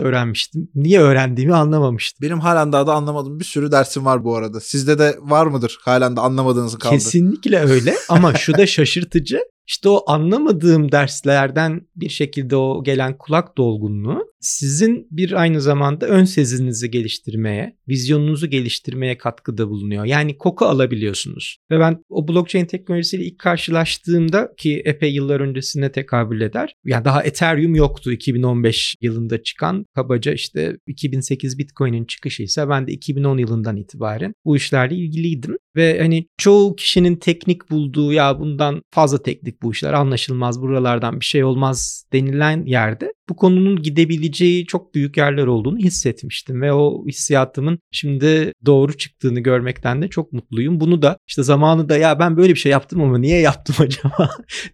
öğrenmiştim. 0.00 0.68
Niye 0.74 1.00
öğrendiğimi 1.00 1.54
anlamamıştım. 1.54 2.18
Benim 2.22 2.40
halen 2.40 2.72
daha 2.72 2.86
da 2.86 2.94
anlamadığım 2.94 3.40
bir 3.40 3.44
sürü 3.44 3.72
dersim 3.72 4.04
var 4.04 4.24
bu 4.24 4.36
arada. 4.36 4.60
Sizde 4.60 4.98
de 4.98 5.16
var 5.20 5.46
mıdır 5.46 5.78
halen 5.82 6.16
de 6.16 6.20
anlamadığınız 6.20 6.78
kaldı? 6.78 6.94
Kesinlikle 6.94 7.58
öyle 7.58 7.94
ama 8.08 8.34
şu 8.34 8.54
da 8.58 8.66
şaşırtıcı. 8.66 9.40
İşte 9.70 9.88
o 9.88 10.04
anlamadığım 10.06 10.92
derslerden 10.92 11.80
bir 11.96 12.08
şekilde 12.08 12.56
o 12.56 12.84
gelen 12.84 13.18
kulak 13.18 13.58
dolgunluğu 13.58 14.30
sizin 14.40 15.08
bir 15.10 15.32
aynı 15.32 15.60
zamanda 15.60 16.06
ön 16.06 16.24
sezinizi 16.24 16.90
geliştirmeye, 16.90 17.76
vizyonunuzu 17.88 18.46
geliştirmeye 18.46 19.18
katkıda 19.18 19.68
bulunuyor. 19.68 20.04
Yani 20.04 20.38
koku 20.38 20.64
alabiliyorsunuz. 20.64 21.58
Ve 21.70 21.80
ben 21.80 22.04
o 22.08 22.28
blockchain 22.28 22.66
teknolojisiyle 22.66 23.24
ilk 23.24 23.38
karşılaştığımda 23.38 24.52
ki 24.58 24.82
epey 24.84 25.14
yıllar 25.14 25.40
öncesine 25.40 25.92
tekabül 25.92 26.40
eder. 26.40 26.74
Yani 26.84 27.04
daha 27.04 27.22
Ethereum 27.22 27.74
yoktu 27.74 28.12
2015 28.12 28.94
yılında 29.00 29.42
çıkan. 29.42 29.84
Kabaca 29.94 30.32
işte 30.32 30.76
2008 30.86 31.58
Bitcoin'in 31.58 32.04
çıkışı 32.04 32.42
ise 32.42 32.68
ben 32.68 32.86
de 32.86 32.92
2010 32.92 33.38
yılından 33.38 33.76
itibaren 33.76 34.32
bu 34.44 34.56
işlerle 34.56 34.94
ilgiliydim. 34.94 35.56
Ve 35.76 35.98
hani 36.00 36.26
çoğu 36.38 36.76
kişinin 36.76 37.16
teknik 37.16 37.70
bulduğu 37.70 38.12
ya 38.12 38.40
bundan 38.40 38.82
fazla 38.90 39.22
teknik 39.22 39.62
bu 39.62 39.72
işler 39.72 39.92
anlaşılmaz 39.92 40.62
buralardan 40.62 41.20
bir 41.20 41.24
şey 41.24 41.44
olmaz 41.44 42.04
denilen 42.12 42.64
yerde 42.66 43.12
bu 43.30 43.36
konunun 43.36 43.82
gidebileceği 43.82 44.66
çok 44.66 44.94
büyük 44.94 45.16
yerler 45.16 45.46
olduğunu 45.46 45.78
hissetmiştim 45.78 46.62
ve 46.62 46.72
o 46.72 47.06
hissiyatımın 47.06 47.78
şimdi 47.92 48.52
doğru 48.66 48.96
çıktığını 48.96 49.40
görmekten 49.40 50.02
de 50.02 50.08
çok 50.08 50.32
mutluyum. 50.32 50.80
Bunu 50.80 51.02
da 51.02 51.16
işte 51.28 51.42
zamanı 51.42 51.88
da 51.88 51.96
ya 51.96 52.18
ben 52.18 52.36
böyle 52.36 52.54
bir 52.54 52.58
şey 52.58 52.72
yaptım 52.72 53.00
ama 53.02 53.18
niye 53.18 53.40
yaptım 53.40 53.76
acaba 53.84 54.30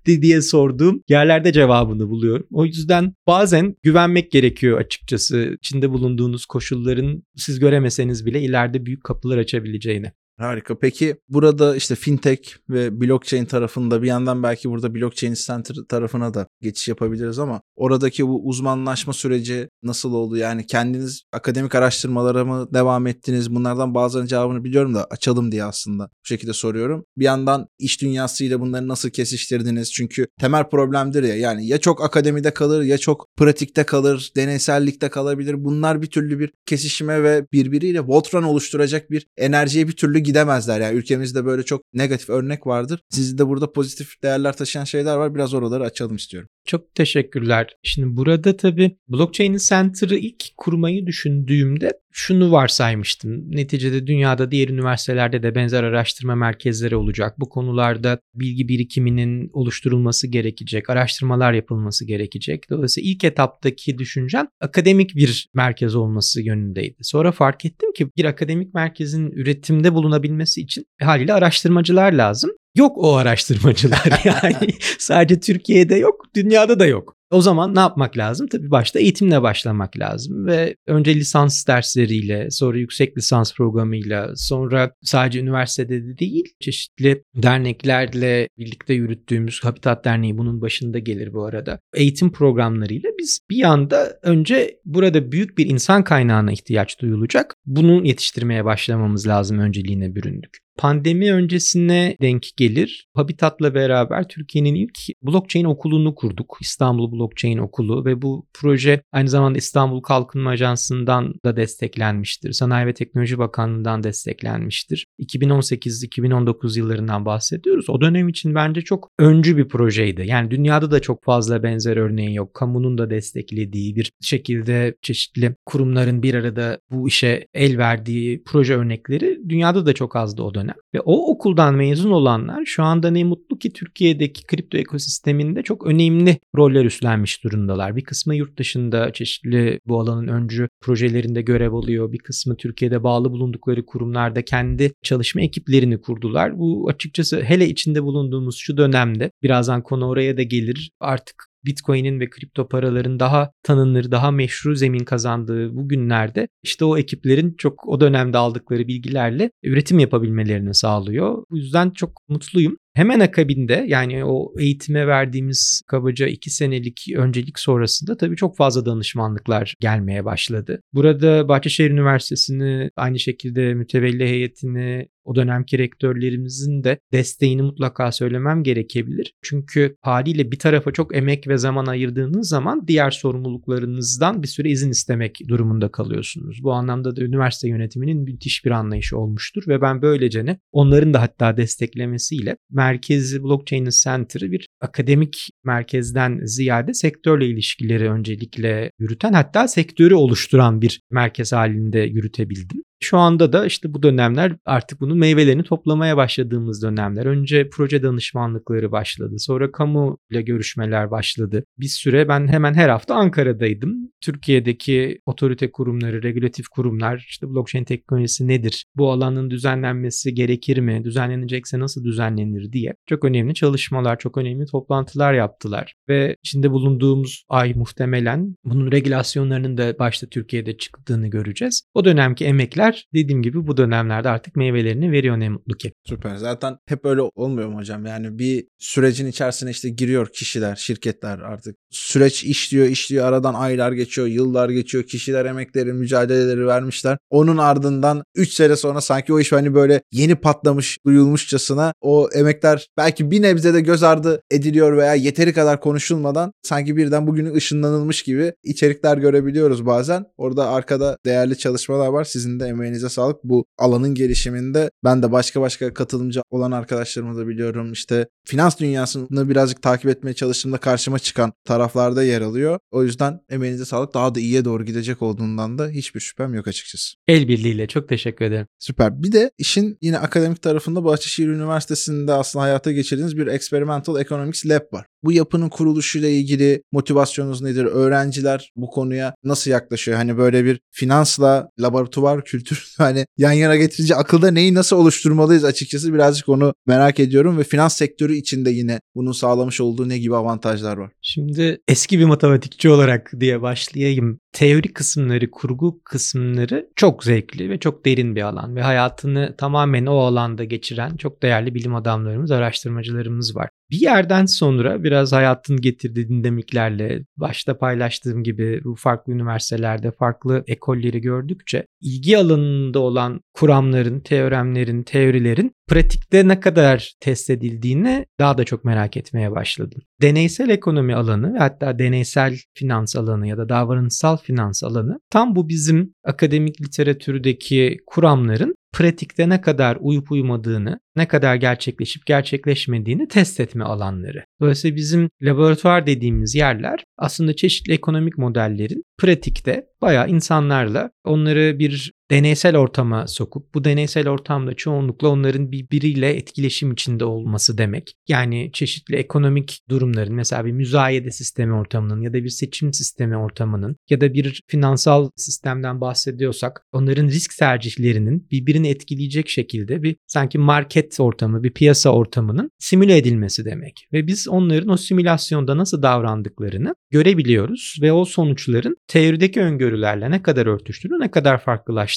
diye 0.06 0.42
sorduğum 0.42 1.02
yerlerde 1.08 1.52
cevabını 1.52 2.08
buluyorum. 2.08 2.46
O 2.52 2.64
yüzden 2.64 3.14
bazen 3.26 3.74
güvenmek 3.82 4.30
gerekiyor 4.30 4.80
açıkçası 4.80 5.56
içinde 5.58 5.90
bulunduğunuz 5.90 6.46
koşulların 6.46 7.22
siz 7.36 7.58
göremeseniz 7.58 8.26
bile 8.26 8.40
ileride 8.40 8.86
büyük 8.86 9.04
kapılar 9.04 9.38
açabileceğini. 9.38 10.12
Harika. 10.38 10.78
Peki 10.78 11.16
burada 11.28 11.76
işte 11.76 11.94
fintech 11.94 12.48
ve 12.70 13.00
blockchain 13.00 13.44
tarafında 13.44 14.02
bir 14.02 14.06
yandan 14.06 14.42
belki 14.42 14.70
burada 14.70 14.94
blockchain 14.94 15.34
center 15.34 15.76
tarafına 15.88 16.34
da 16.34 16.48
geçiş 16.62 16.88
yapabiliriz 16.88 17.38
ama 17.38 17.62
oradaki 17.76 18.28
bu 18.28 18.48
uzmanlaşma 18.48 19.12
süreci 19.12 19.68
nasıl 19.82 20.12
oldu? 20.12 20.36
Yani 20.36 20.66
kendiniz 20.66 21.22
akademik 21.32 21.74
araştırmalara 21.74 22.44
mı 22.44 22.68
devam 22.74 23.06
ettiniz? 23.06 23.54
Bunlardan 23.54 23.94
bazılarının 23.94 24.28
cevabını 24.28 24.64
biliyorum 24.64 24.94
da 24.94 25.04
açalım 25.04 25.52
diye 25.52 25.64
aslında 25.64 26.04
bu 26.04 26.28
şekilde 26.28 26.52
soruyorum. 26.52 27.04
Bir 27.16 27.24
yandan 27.24 27.66
iş 27.78 28.02
dünyasıyla 28.02 28.60
bunları 28.60 28.88
nasıl 28.88 29.10
kesiştirdiniz? 29.10 29.92
Çünkü 29.92 30.26
temel 30.40 30.68
problemdir 30.68 31.22
ya 31.22 31.36
yani 31.36 31.66
ya 31.66 31.78
çok 31.78 32.04
akademide 32.04 32.50
kalır 32.50 32.82
ya 32.82 32.98
çok 32.98 33.26
pratikte 33.36 33.84
kalır, 33.84 34.32
deneysellikte 34.36 35.08
kalabilir. 35.08 35.64
Bunlar 35.64 36.02
bir 36.02 36.06
türlü 36.06 36.38
bir 36.38 36.50
kesişime 36.66 37.22
ve 37.22 37.46
birbiriyle 37.52 38.00
Voltron 38.00 38.42
oluşturacak 38.42 39.10
bir 39.10 39.26
enerjiye 39.36 39.88
bir 39.88 39.92
türlü 39.92 40.25
gidemezler. 40.26 40.80
Yani 40.80 40.98
ülkemizde 40.98 41.44
böyle 41.44 41.62
çok 41.62 41.82
negatif 41.94 42.30
örnek 42.30 42.66
vardır. 42.66 43.00
Sizde 43.10 43.46
burada 43.46 43.72
pozitif 43.72 44.22
değerler 44.22 44.56
taşıyan 44.56 44.84
şeyler 44.84 45.16
var. 45.16 45.34
Biraz 45.34 45.54
oraları 45.54 45.84
açalım 45.84 46.16
istiyorum. 46.16 46.48
Çok 46.66 46.94
teşekkürler. 46.94 47.76
Şimdi 47.82 48.16
burada 48.16 48.56
tabii 48.56 48.96
Blockchain 49.08 49.56
Center'ı 49.56 50.16
ilk 50.16 50.44
kurmayı 50.56 51.06
düşündüğümde 51.06 51.92
şunu 52.16 52.52
varsaymıştım. 52.52 53.50
Neticede 53.50 54.06
dünyada 54.06 54.50
diğer 54.50 54.68
üniversitelerde 54.68 55.42
de 55.42 55.54
benzer 55.54 55.82
araştırma 55.82 56.34
merkezleri 56.34 56.96
olacak. 56.96 57.34
Bu 57.40 57.48
konularda 57.48 58.18
bilgi 58.34 58.68
birikiminin 58.68 59.50
oluşturulması 59.52 60.26
gerekecek, 60.26 60.90
araştırmalar 60.90 61.52
yapılması 61.52 62.06
gerekecek. 62.06 62.70
Dolayısıyla 62.70 63.10
ilk 63.10 63.24
etaptaki 63.24 63.98
düşüncem 63.98 64.46
akademik 64.60 65.16
bir 65.16 65.48
merkez 65.54 65.94
olması 65.94 66.42
yönündeydi. 66.42 66.96
Sonra 67.02 67.32
fark 67.32 67.64
ettim 67.64 67.92
ki 67.92 68.08
bir 68.16 68.24
akademik 68.24 68.74
merkezin 68.74 69.30
üretimde 69.30 69.94
bulunabilmesi 69.94 70.60
için 70.60 70.84
haliyle 71.02 71.32
araştırmacılar 71.32 72.12
lazım. 72.12 72.50
Yok 72.76 72.98
o 72.98 73.16
araştırmacılar 73.16 74.20
yani 74.24 74.68
sadece 74.98 75.40
Türkiye'de 75.40 75.94
yok 75.94 76.24
dünyada 76.36 76.78
da 76.80 76.86
yok. 76.86 77.15
O 77.30 77.40
zaman 77.40 77.74
ne 77.74 77.80
yapmak 77.80 78.18
lazım? 78.18 78.46
Tabii 78.46 78.70
başta 78.70 78.98
eğitimle 78.98 79.42
başlamak 79.42 79.98
lazım 79.98 80.46
ve 80.46 80.76
önce 80.86 81.14
lisans 81.14 81.66
dersleriyle, 81.66 82.50
sonra 82.50 82.78
yüksek 82.78 83.18
lisans 83.18 83.54
programıyla, 83.54 84.32
sonra 84.36 84.92
sadece 85.02 85.40
üniversitede 85.40 86.04
de 86.04 86.18
değil, 86.18 86.44
çeşitli 86.60 87.22
derneklerle 87.34 88.48
birlikte 88.58 88.94
yürüttüğümüz 88.94 89.64
Habitat 89.64 90.04
Derneği 90.04 90.38
bunun 90.38 90.60
başında 90.60 90.98
gelir 90.98 91.32
bu 91.32 91.44
arada. 91.44 91.78
Eğitim 91.94 92.32
programlarıyla 92.32 93.10
biz 93.18 93.40
bir 93.50 93.56
yanda 93.56 94.18
önce 94.22 94.80
burada 94.84 95.32
büyük 95.32 95.58
bir 95.58 95.66
insan 95.66 96.04
kaynağına 96.04 96.52
ihtiyaç 96.52 97.00
duyulacak. 97.00 97.54
Bunu 97.66 98.06
yetiştirmeye 98.06 98.64
başlamamız 98.64 99.28
lazım 99.28 99.58
önceliğine 99.58 100.14
büründük 100.14 100.65
pandemi 100.76 101.32
öncesine 101.32 102.16
denk 102.20 102.46
gelir. 102.56 103.06
Habitat'la 103.14 103.74
beraber 103.74 104.28
Türkiye'nin 104.28 104.74
ilk 104.74 104.98
blockchain 105.22 105.64
okulunu 105.64 106.14
kurduk. 106.14 106.58
İstanbul 106.60 107.12
Blockchain 107.12 107.58
Okulu 107.58 108.04
ve 108.04 108.22
bu 108.22 108.46
proje 108.54 109.02
aynı 109.12 109.28
zamanda 109.28 109.58
İstanbul 109.58 110.00
Kalkınma 110.00 110.50
Ajansı'ndan 110.50 111.34
da 111.44 111.56
desteklenmiştir. 111.56 112.52
Sanayi 112.52 112.86
ve 112.86 112.94
Teknoloji 112.94 113.38
Bakanlığı'ndan 113.38 114.02
desteklenmiştir. 114.02 115.06
2018-2019 115.20 116.78
yıllarından 116.78 117.24
bahsediyoruz. 117.24 117.90
O 117.90 118.00
dönem 118.00 118.28
için 118.28 118.54
bence 118.54 118.80
çok 118.80 119.10
öncü 119.18 119.56
bir 119.56 119.68
projeydi. 119.68 120.22
Yani 120.26 120.50
dünyada 120.50 120.90
da 120.90 121.00
çok 121.00 121.24
fazla 121.24 121.62
benzer 121.62 121.96
örneği 121.96 122.34
yok. 122.34 122.54
Kamunun 122.54 122.98
da 122.98 123.10
desteklediği 123.10 123.96
bir 123.96 124.12
şekilde 124.20 124.94
çeşitli 125.02 125.54
kurumların 125.66 126.22
bir 126.22 126.34
arada 126.34 126.78
bu 126.90 127.08
işe 127.08 127.46
el 127.54 127.78
verdiği 127.78 128.42
proje 128.42 128.74
örnekleri 128.74 129.40
dünyada 129.48 129.86
da 129.86 129.92
çok 129.92 130.16
azdı 130.16 130.42
o 130.42 130.54
dönem 130.54 130.65
dönem. 130.66 130.76
Ve 130.94 131.00
o 131.00 131.30
okuldan 131.32 131.74
mezun 131.74 132.10
olanlar 132.10 132.64
şu 132.64 132.82
anda 132.82 133.10
ne 133.10 133.24
mutlu 133.24 133.58
ki 133.58 133.72
Türkiye'deki 133.72 134.46
kripto 134.46 134.78
ekosisteminde 134.78 135.62
çok 135.62 135.86
önemli 135.86 136.38
roller 136.56 136.84
üstlenmiş 136.84 137.44
durumdalar. 137.44 137.96
Bir 137.96 138.04
kısmı 138.04 138.34
yurt 138.34 138.58
dışında 138.58 139.12
çeşitli 139.12 139.80
bu 139.86 140.00
alanın 140.00 140.28
öncü 140.28 140.68
projelerinde 140.80 141.42
görev 141.42 141.72
alıyor. 141.72 142.12
Bir 142.12 142.18
kısmı 142.18 142.56
Türkiye'de 142.56 143.02
bağlı 143.02 143.30
bulundukları 143.30 143.86
kurumlarda 143.86 144.42
kendi 144.44 144.92
çalışma 145.02 145.42
ekiplerini 145.42 146.00
kurdular. 146.00 146.58
Bu 146.58 146.88
açıkçası 146.88 147.42
hele 147.42 147.68
içinde 147.68 148.02
bulunduğumuz 148.02 148.56
şu 148.56 148.76
dönemde 148.76 149.30
birazdan 149.42 149.82
konu 149.82 150.08
oraya 150.08 150.36
da 150.36 150.42
gelir. 150.42 150.90
Artık 151.00 151.46
Bitcoin'in 151.66 152.20
ve 152.20 152.30
kripto 152.30 152.68
paraların 152.68 153.20
daha 153.20 153.50
tanınır, 153.62 154.10
daha 154.10 154.30
meşru 154.30 154.76
zemin 154.76 155.04
kazandığı 155.04 155.76
bu 155.76 155.88
günlerde 155.88 156.48
işte 156.62 156.84
o 156.84 156.98
ekiplerin 156.98 157.54
çok 157.58 157.88
o 157.88 158.00
dönemde 158.00 158.38
aldıkları 158.38 158.88
bilgilerle 158.88 159.50
üretim 159.62 159.98
yapabilmelerini 159.98 160.74
sağlıyor. 160.74 161.44
Bu 161.50 161.56
yüzden 161.56 161.90
çok 161.90 162.28
mutluyum. 162.28 162.76
Hemen 162.94 163.20
akabinde 163.20 163.84
yani 163.88 164.24
o 164.24 164.52
eğitime 164.58 165.06
verdiğimiz 165.06 165.82
kabaca 165.86 166.26
iki 166.26 166.50
senelik 166.50 167.06
öncelik 167.16 167.58
sonrasında 167.58 168.16
tabii 168.16 168.36
çok 168.36 168.56
fazla 168.56 168.86
danışmanlıklar 168.86 169.74
gelmeye 169.80 170.24
başladı. 170.24 170.80
Burada 170.92 171.48
Bahçeşehir 171.48 171.90
Üniversitesi'ni 171.90 172.90
aynı 172.96 173.18
şekilde 173.18 173.74
mütevelli 173.74 174.24
heyetini 174.24 175.08
o 175.26 175.34
dönemki 175.34 175.78
rektörlerimizin 175.78 176.84
de 176.84 176.98
desteğini 177.12 177.62
mutlaka 177.62 178.12
söylemem 178.12 178.62
gerekebilir. 178.62 179.32
Çünkü 179.42 179.96
haliyle 180.00 180.52
bir 180.52 180.58
tarafa 180.58 180.92
çok 180.92 181.16
emek 181.16 181.48
ve 181.48 181.58
zaman 181.58 181.86
ayırdığınız 181.86 182.48
zaman 182.48 182.88
diğer 182.88 183.10
sorumluluklarınızdan 183.10 184.42
bir 184.42 184.48
süre 184.48 184.70
izin 184.70 184.90
istemek 184.90 185.38
durumunda 185.48 185.90
kalıyorsunuz. 185.90 186.58
Bu 186.62 186.72
anlamda 186.72 187.16
da 187.16 187.20
üniversite 187.20 187.68
yönetiminin 187.68 188.22
müthiş 188.22 188.64
bir 188.64 188.70
anlayışı 188.70 189.18
olmuştur 189.18 189.62
ve 189.68 189.80
ben 189.80 190.02
böylece 190.02 190.46
ne 190.46 190.58
onların 190.72 191.14
da 191.14 191.22
hatta 191.22 191.56
desteklemesiyle 191.56 192.56
merkezi 192.70 193.42
Blockchain 193.42 193.88
Center'ı 194.04 194.52
bir 194.52 194.68
akademik 194.80 195.48
merkezden 195.64 196.40
ziyade 196.44 196.94
sektörle 196.94 197.46
ilişkileri 197.46 198.10
öncelikle 198.10 198.90
yürüten 198.98 199.32
hatta 199.32 199.68
sektörü 199.68 200.14
oluşturan 200.14 200.82
bir 200.82 201.00
merkez 201.10 201.52
halinde 201.52 201.98
yürütebildim. 201.98 202.82
Şu 203.00 203.18
anda 203.18 203.52
da 203.52 203.66
işte 203.66 203.94
bu 203.94 204.02
dönemler 204.02 204.56
artık 204.64 205.00
bunun 205.00 205.18
meyvelerini 205.18 205.62
toplamaya 205.62 206.16
başladığımız 206.16 206.82
dönemler. 206.82 207.26
Önce 207.26 207.68
proje 207.68 208.02
danışmanlıkları 208.02 208.92
başladı. 208.92 209.34
Sonra 209.38 209.72
kamu 209.72 210.18
ile 210.30 210.42
görüşmeler 210.42 211.10
başladı. 211.10 211.64
Bir 211.78 211.88
süre 211.88 212.28
ben 212.28 212.48
hemen 212.48 212.74
her 212.74 212.88
hafta 212.88 213.14
Ankara'daydım. 213.14 214.10
Türkiye'deki 214.20 215.20
otorite 215.26 215.70
kurumları, 215.70 216.22
regülatif 216.22 216.68
kurumlar, 216.68 217.24
işte 217.28 217.48
blockchain 217.48 217.84
teknolojisi 217.84 218.48
nedir? 218.48 218.84
Bu 218.96 219.12
alanın 219.12 219.50
düzenlenmesi 219.50 220.34
gerekir 220.34 220.78
mi? 220.78 221.04
Düzenlenecekse 221.04 221.78
nasıl 221.78 222.04
düzenlenir 222.04 222.72
diye 222.72 222.94
çok 223.06 223.24
önemli 223.24 223.54
çalışmalar, 223.54 224.18
çok 224.18 224.38
önemli 224.38 224.66
toplantılar 224.66 225.34
yaptılar. 225.34 225.94
Ve 226.08 226.36
içinde 226.44 226.70
bulunduğumuz 226.70 227.44
ay 227.48 227.74
muhtemelen 227.74 228.56
bunun 228.64 228.92
regülasyonlarının 228.92 229.76
da 229.76 229.98
başta 229.98 230.26
Türkiye'de 230.26 230.76
çıktığını 230.76 231.28
göreceğiz. 231.28 231.82
O 231.94 232.04
dönemki 232.04 232.44
emekler 232.44 232.85
emekler 232.86 233.08
dediğim 233.14 233.42
gibi 233.42 233.66
bu 233.66 233.76
dönemlerde 233.76 234.28
artık 234.28 234.56
meyvelerini 234.56 235.12
veriyor 235.12 235.40
ne 235.40 235.48
mutlu 235.48 235.74
ki. 235.74 235.92
Süper. 236.06 236.36
Zaten 236.36 236.76
hep 236.86 237.04
öyle 237.04 237.20
olmuyor 237.20 237.68
mu 237.68 237.78
hocam? 237.78 238.06
Yani 238.06 238.38
bir 238.38 238.66
sürecin 238.78 239.26
içerisine 239.26 239.70
işte 239.70 239.88
giriyor 239.88 240.28
kişiler, 240.32 240.76
şirketler 240.76 241.38
artık. 241.38 241.76
Süreç 241.90 242.44
işliyor, 242.44 242.86
işliyor. 242.86 243.26
Aradan 243.26 243.54
aylar 243.54 243.92
geçiyor, 243.92 244.26
yıllar 244.26 244.68
geçiyor. 244.68 245.04
Kişiler 245.04 245.44
emekleri, 245.44 245.92
mücadeleleri 245.92 246.66
vermişler. 246.66 247.18
Onun 247.30 247.56
ardından 247.56 248.22
3 248.34 248.52
sene 248.52 248.76
sonra 248.76 249.00
sanki 249.00 249.32
o 249.32 249.40
iş 249.40 249.52
hani 249.52 249.74
böyle 249.74 250.02
yeni 250.12 250.34
patlamış, 250.34 250.98
duyulmuşçasına 251.06 251.92
o 252.00 252.28
emekler 252.34 252.86
belki 252.96 253.30
bir 253.30 253.42
nebze 253.42 253.74
de 253.74 253.80
göz 253.80 254.02
ardı 254.02 254.40
ediliyor 254.50 254.96
veya 254.96 255.14
yeteri 255.14 255.52
kadar 255.52 255.80
konuşulmadan 255.80 256.52
sanki 256.62 256.96
birden 256.96 257.26
bugünü 257.26 257.54
ışınlanılmış 257.54 258.22
gibi 258.22 258.52
içerikler 258.64 259.18
görebiliyoruz 259.18 259.86
bazen. 259.86 260.24
Orada 260.36 260.68
arkada 260.68 261.16
değerli 261.26 261.58
çalışmalar 261.58 262.08
var. 262.08 262.24
Sizin 262.24 262.60
de 262.60 262.66
emeğinize 262.76 263.08
sağlık. 263.08 263.44
Bu 263.44 263.64
alanın 263.78 264.14
gelişiminde 264.14 264.90
ben 265.04 265.22
de 265.22 265.32
başka 265.32 265.60
başka 265.60 265.94
katılımcı 265.94 266.42
olan 266.50 266.72
arkadaşlarımı 266.72 267.36
da 267.36 267.48
biliyorum. 267.48 267.92
İşte 267.92 268.28
finans 268.44 268.78
dünyasını 268.78 269.48
birazcık 269.48 269.82
takip 269.82 270.10
etmeye 270.10 270.34
çalıştığımda 270.34 270.78
karşıma 270.78 271.18
çıkan 271.18 271.52
taraflarda 271.64 272.22
yer 272.22 272.40
alıyor. 272.40 272.78
O 272.90 273.02
yüzden 273.02 273.40
emeğinize 273.48 273.84
sağlık. 273.84 274.14
Daha 274.14 274.34
da 274.34 274.40
iyiye 274.40 274.64
doğru 274.64 274.84
gidecek 274.84 275.22
olduğundan 275.22 275.78
da 275.78 275.88
hiçbir 275.88 276.20
şüphem 276.20 276.54
yok 276.54 276.68
açıkçası. 276.68 277.16
El 277.28 277.48
birliğiyle 277.48 277.86
çok 277.86 278.08
teşekkür 278.08 278.44
ederim. 278.44 278.66
Süper. 278.78 279.22
Bir 279.22 279.32
de 279.32 279.50
işin 279.58 279.98
yine 280.02 280.18
akademik 280.18 280.62
tarafında 280.62 281.04
Bahçeşehir 281.04 281.48
Üniversitesi'nde 281.48 282.32
aslında 282.32 282.64
hayata 282.64 282.92
geçirdiğiniz 282.92 283.36
bir 283.36 283.46
Experimental 283.46 284.20
Economics 284.20 284.66
Lab 284.66 284.92
var. 284.92 285.06
Bu 285.26 285.32
yapının 285.32 285.68
kuruluşuyla 285.68 286.28
ilgili 286.28 286.82
motivasyonunuz 286.92 287.62
nedir? 287.62 287.84
Öğrenciler 287.84 288.72
bu 288.76 288.90
konuya 288.90 289.34
nasıl 289.44 289.70
yaklaşıyor? 289.70 290.16
Hani 290.16 290.38
böyle 290.38 290.64
bir 290.64 290.80
finansla 290.90 291.68
laboratuvar 291.80 292.44
kültürü 292.44 292.78
hani 292.98 293.26
yan 293.38 293.52
yana 293.52 293.76
getirince 293.76 294.14
akılda 294.14 294.50
neyi 294.50 294.74
nasıl 294.74 294.96
oluşturmalıyız 294.96 295.64
açıkçası 295.64 296.14
birazcık 296.14 296.48
onu 296.48 296.74
merak 296.86 297.20
ediyorum 297.20 297.58
ve 297.58 297.64
finans 297.64 297.96
sektörü 297.96 298.34
içinde 298.34 298.70
yine 298.70 299.00
bunun 299.14 299.32
sağlamış 299.32 299.80
olduğu 299.80 300.08
ne 300.08 300.18
gibi 300.18 300.36
avantajlar 300.36 300.96
var? 300.96 301.12
Şimdi 301.22 301.80
eski 301.88 302.18
bir 302.18 302.24
matematikçi 302.24 302.90
olarak 302.90 303.32
diye 303.40 303.62
başlayayım. 303.62 304.38
Teori 304.52 304.92
kısımları, 304.92 305.50
kurgu 305.50 306.00
kısımları 306.04 306.88
çok 306.96 307.24
zevkli 307.24 307.70
ve 307.70 307.78
çok 307.78 308.06
derin 308.06 308.36
bir 308.36 308.42
alan 308.42 308.76
ve 308.76 308.82
hayatını 308.82 309.54
tamamen 309.58 310.06
o 310.06 310.18
alanda 310.18 310.64
geçiren 310.64 311.16
çok 311.16 311.42
değerli 311.42 311.74
bilim 311.74 311.94
adamlarımız, 311.94 312.50
araştırmacılarımız 312.50 313.56
var. 313.56 313.68
Bir 313.90 314.00
yerden 314.00 314.46
sonra 314.46 315.04
biraz 315.04 315.32
hayatın 315.32 315.80
getirdiği 315.80 316.28
dinamiklerle 316.28 317.24
başta 317.36 317.78
paylaştığım 317.78 318.42
gibi 318.42 318.80
bu 318.84 318.94
farklı 318.94 319.32
üniversitelerde 319.32 320.10
farklı 320.10 320.64
ekolleri 320.66 321.20
gördükçe 321.20 321.86
ilgi 322.00 322.38
alanında 322.38 322.98
olan 322.98 323.40
kuramların, 323.54 324.20
teoremlerin, 324.20 325.02
teorilerin 325.02 325.72
pratikte 325.88 326.48
ne 326.48 326.60
kadar 326.60 327.14
test 327.20 327.50
edildiğini 327.50 328.26
daha 328.40 328.58
da 328.58 328.64
çok 328.64 328.84
merak 328.84 329.16
etmeye 329.16 329.50
başladım. 329.50 330.02
Deneysel 330.22 330.70
ekonomi 330.70 331.14
alanı 331.14 331.54
ve 331.54 331.58
hatta 331.58 331.98
deneysel 331.98 332.56
finans 332.74 333.16
alanı 333.16 333.48
ya 333.48 333.58
da 333.58 333.68
davranışsal 333.68 334.36
finans 334.36 334.84
alanı 334.84 335.20
tam 335.30 335.56
bu 335.56 335.68
bizim 335.68 336.14
akademik 336.24 336.80
literatürdeki 336.80 337.98
kuramların 338.06 338.74
pratikte 338.96 339.48
ne 339.48 339.60
kadar 339.60 339.98
uyup 340.00 340.32
uymadığını, 340.32 341.00
ne 341.16 341.28
kadar 341.28 341.56
gerçekleşip 341.56 342.26
gerçekleşmediğini 342.26 343.28
test 343.28 343.60
etme 343.60 343.84
alanları. 343.84 344.44
Dolayısıyla 344.60 344.96
bizim 344.96 345.30
laboratuvar 345.42 346.06
dediğimiz 346.06 346.54
yerler 346.54 347.04
aslında 347.18 347.56
çeşitli 347.56 347.92
ekonomik 347.92 348.38
modellerin 348.38 349.02
pratikte 349.18 349.86
bayağı 350.02 350.28
insanlarla 350.28 351.10
onları 351.24 351.78
bir 351.78 352.12
deneysel 352.30 352.76
ortama 352.76 353.26
sokup 353.26 353.74
bu 353.74 353.84
deneysel 353.84 354.28
ortamda 354.28 354.74
çoğunlukla 354.74 355.28
onların 355.28 355.72
birbiriyle 355.72 356.30
etkileşim 356.30 356.92
içinde 356.92 357.24
olması 357.24 357.78
demek. 357.78 358.16
Yani 358.28 358.70
çeşitli 358.72 359.16
ekonomik 359.16 359.80
durumların 359.90 360.34
mesela 360.34 360.64
bir 360.64 360.72
müzayede 360.72 361.30
sistemi 361.30 361.74
ortamının 361.74 362.20
ya 362.20 362.32
da 362.32 362.44
bir 362.44 362.48
seçim 362.48 362.92
sistemi 362.92 363.36
ortamının 363.36 363.96
ya 364.10 364.20
da 364.20 364.34
bir 364.34 364.62
finansal 364.66 365.30
sistemden 365.36 366.00
bahsediyorsak 366.00 366.82
onların 366.92 367.26
risk 367.26 367.58
tercihlerinin 367.58 368.48
birbirini 368.50 368.88
etkileyecek 368.88 369.48
şekilde 369.48 370.02
bir 370.02 370.16
sanki 370.26 370.58
market 370.58 371.20
ortamı, 371.20 371.62
bir 371.62 371.72
piyasa 371.72 372.10
ortamının 372.10 372.70
simüle 372.78 373.16
edilmesi 373.16 373.64
demek. 373.64 374.08
Ve 374.12 374.26
biz 374.26 374.48
onların 374.48 374.88
o 374.88 374.96
simülasyonda 374.96 375.76
nasıl 375.76 376.02
davrandıklarını 376.02 376.94
görebiliyoruz 377.10 377.96
ve 378.02 378.12
o 378.12 378.24
sonuçların 378.24 378.96
teorideki 379.08 379.60
öngörülerle 379.60 380.30
ne 380.30 380.42
kadar 380.42 380.66
örtüştüğünü, 380.66 381.20
ne 381.20 381.30
kadar 381.30 381.62
farklılaştığını 381.62 382.15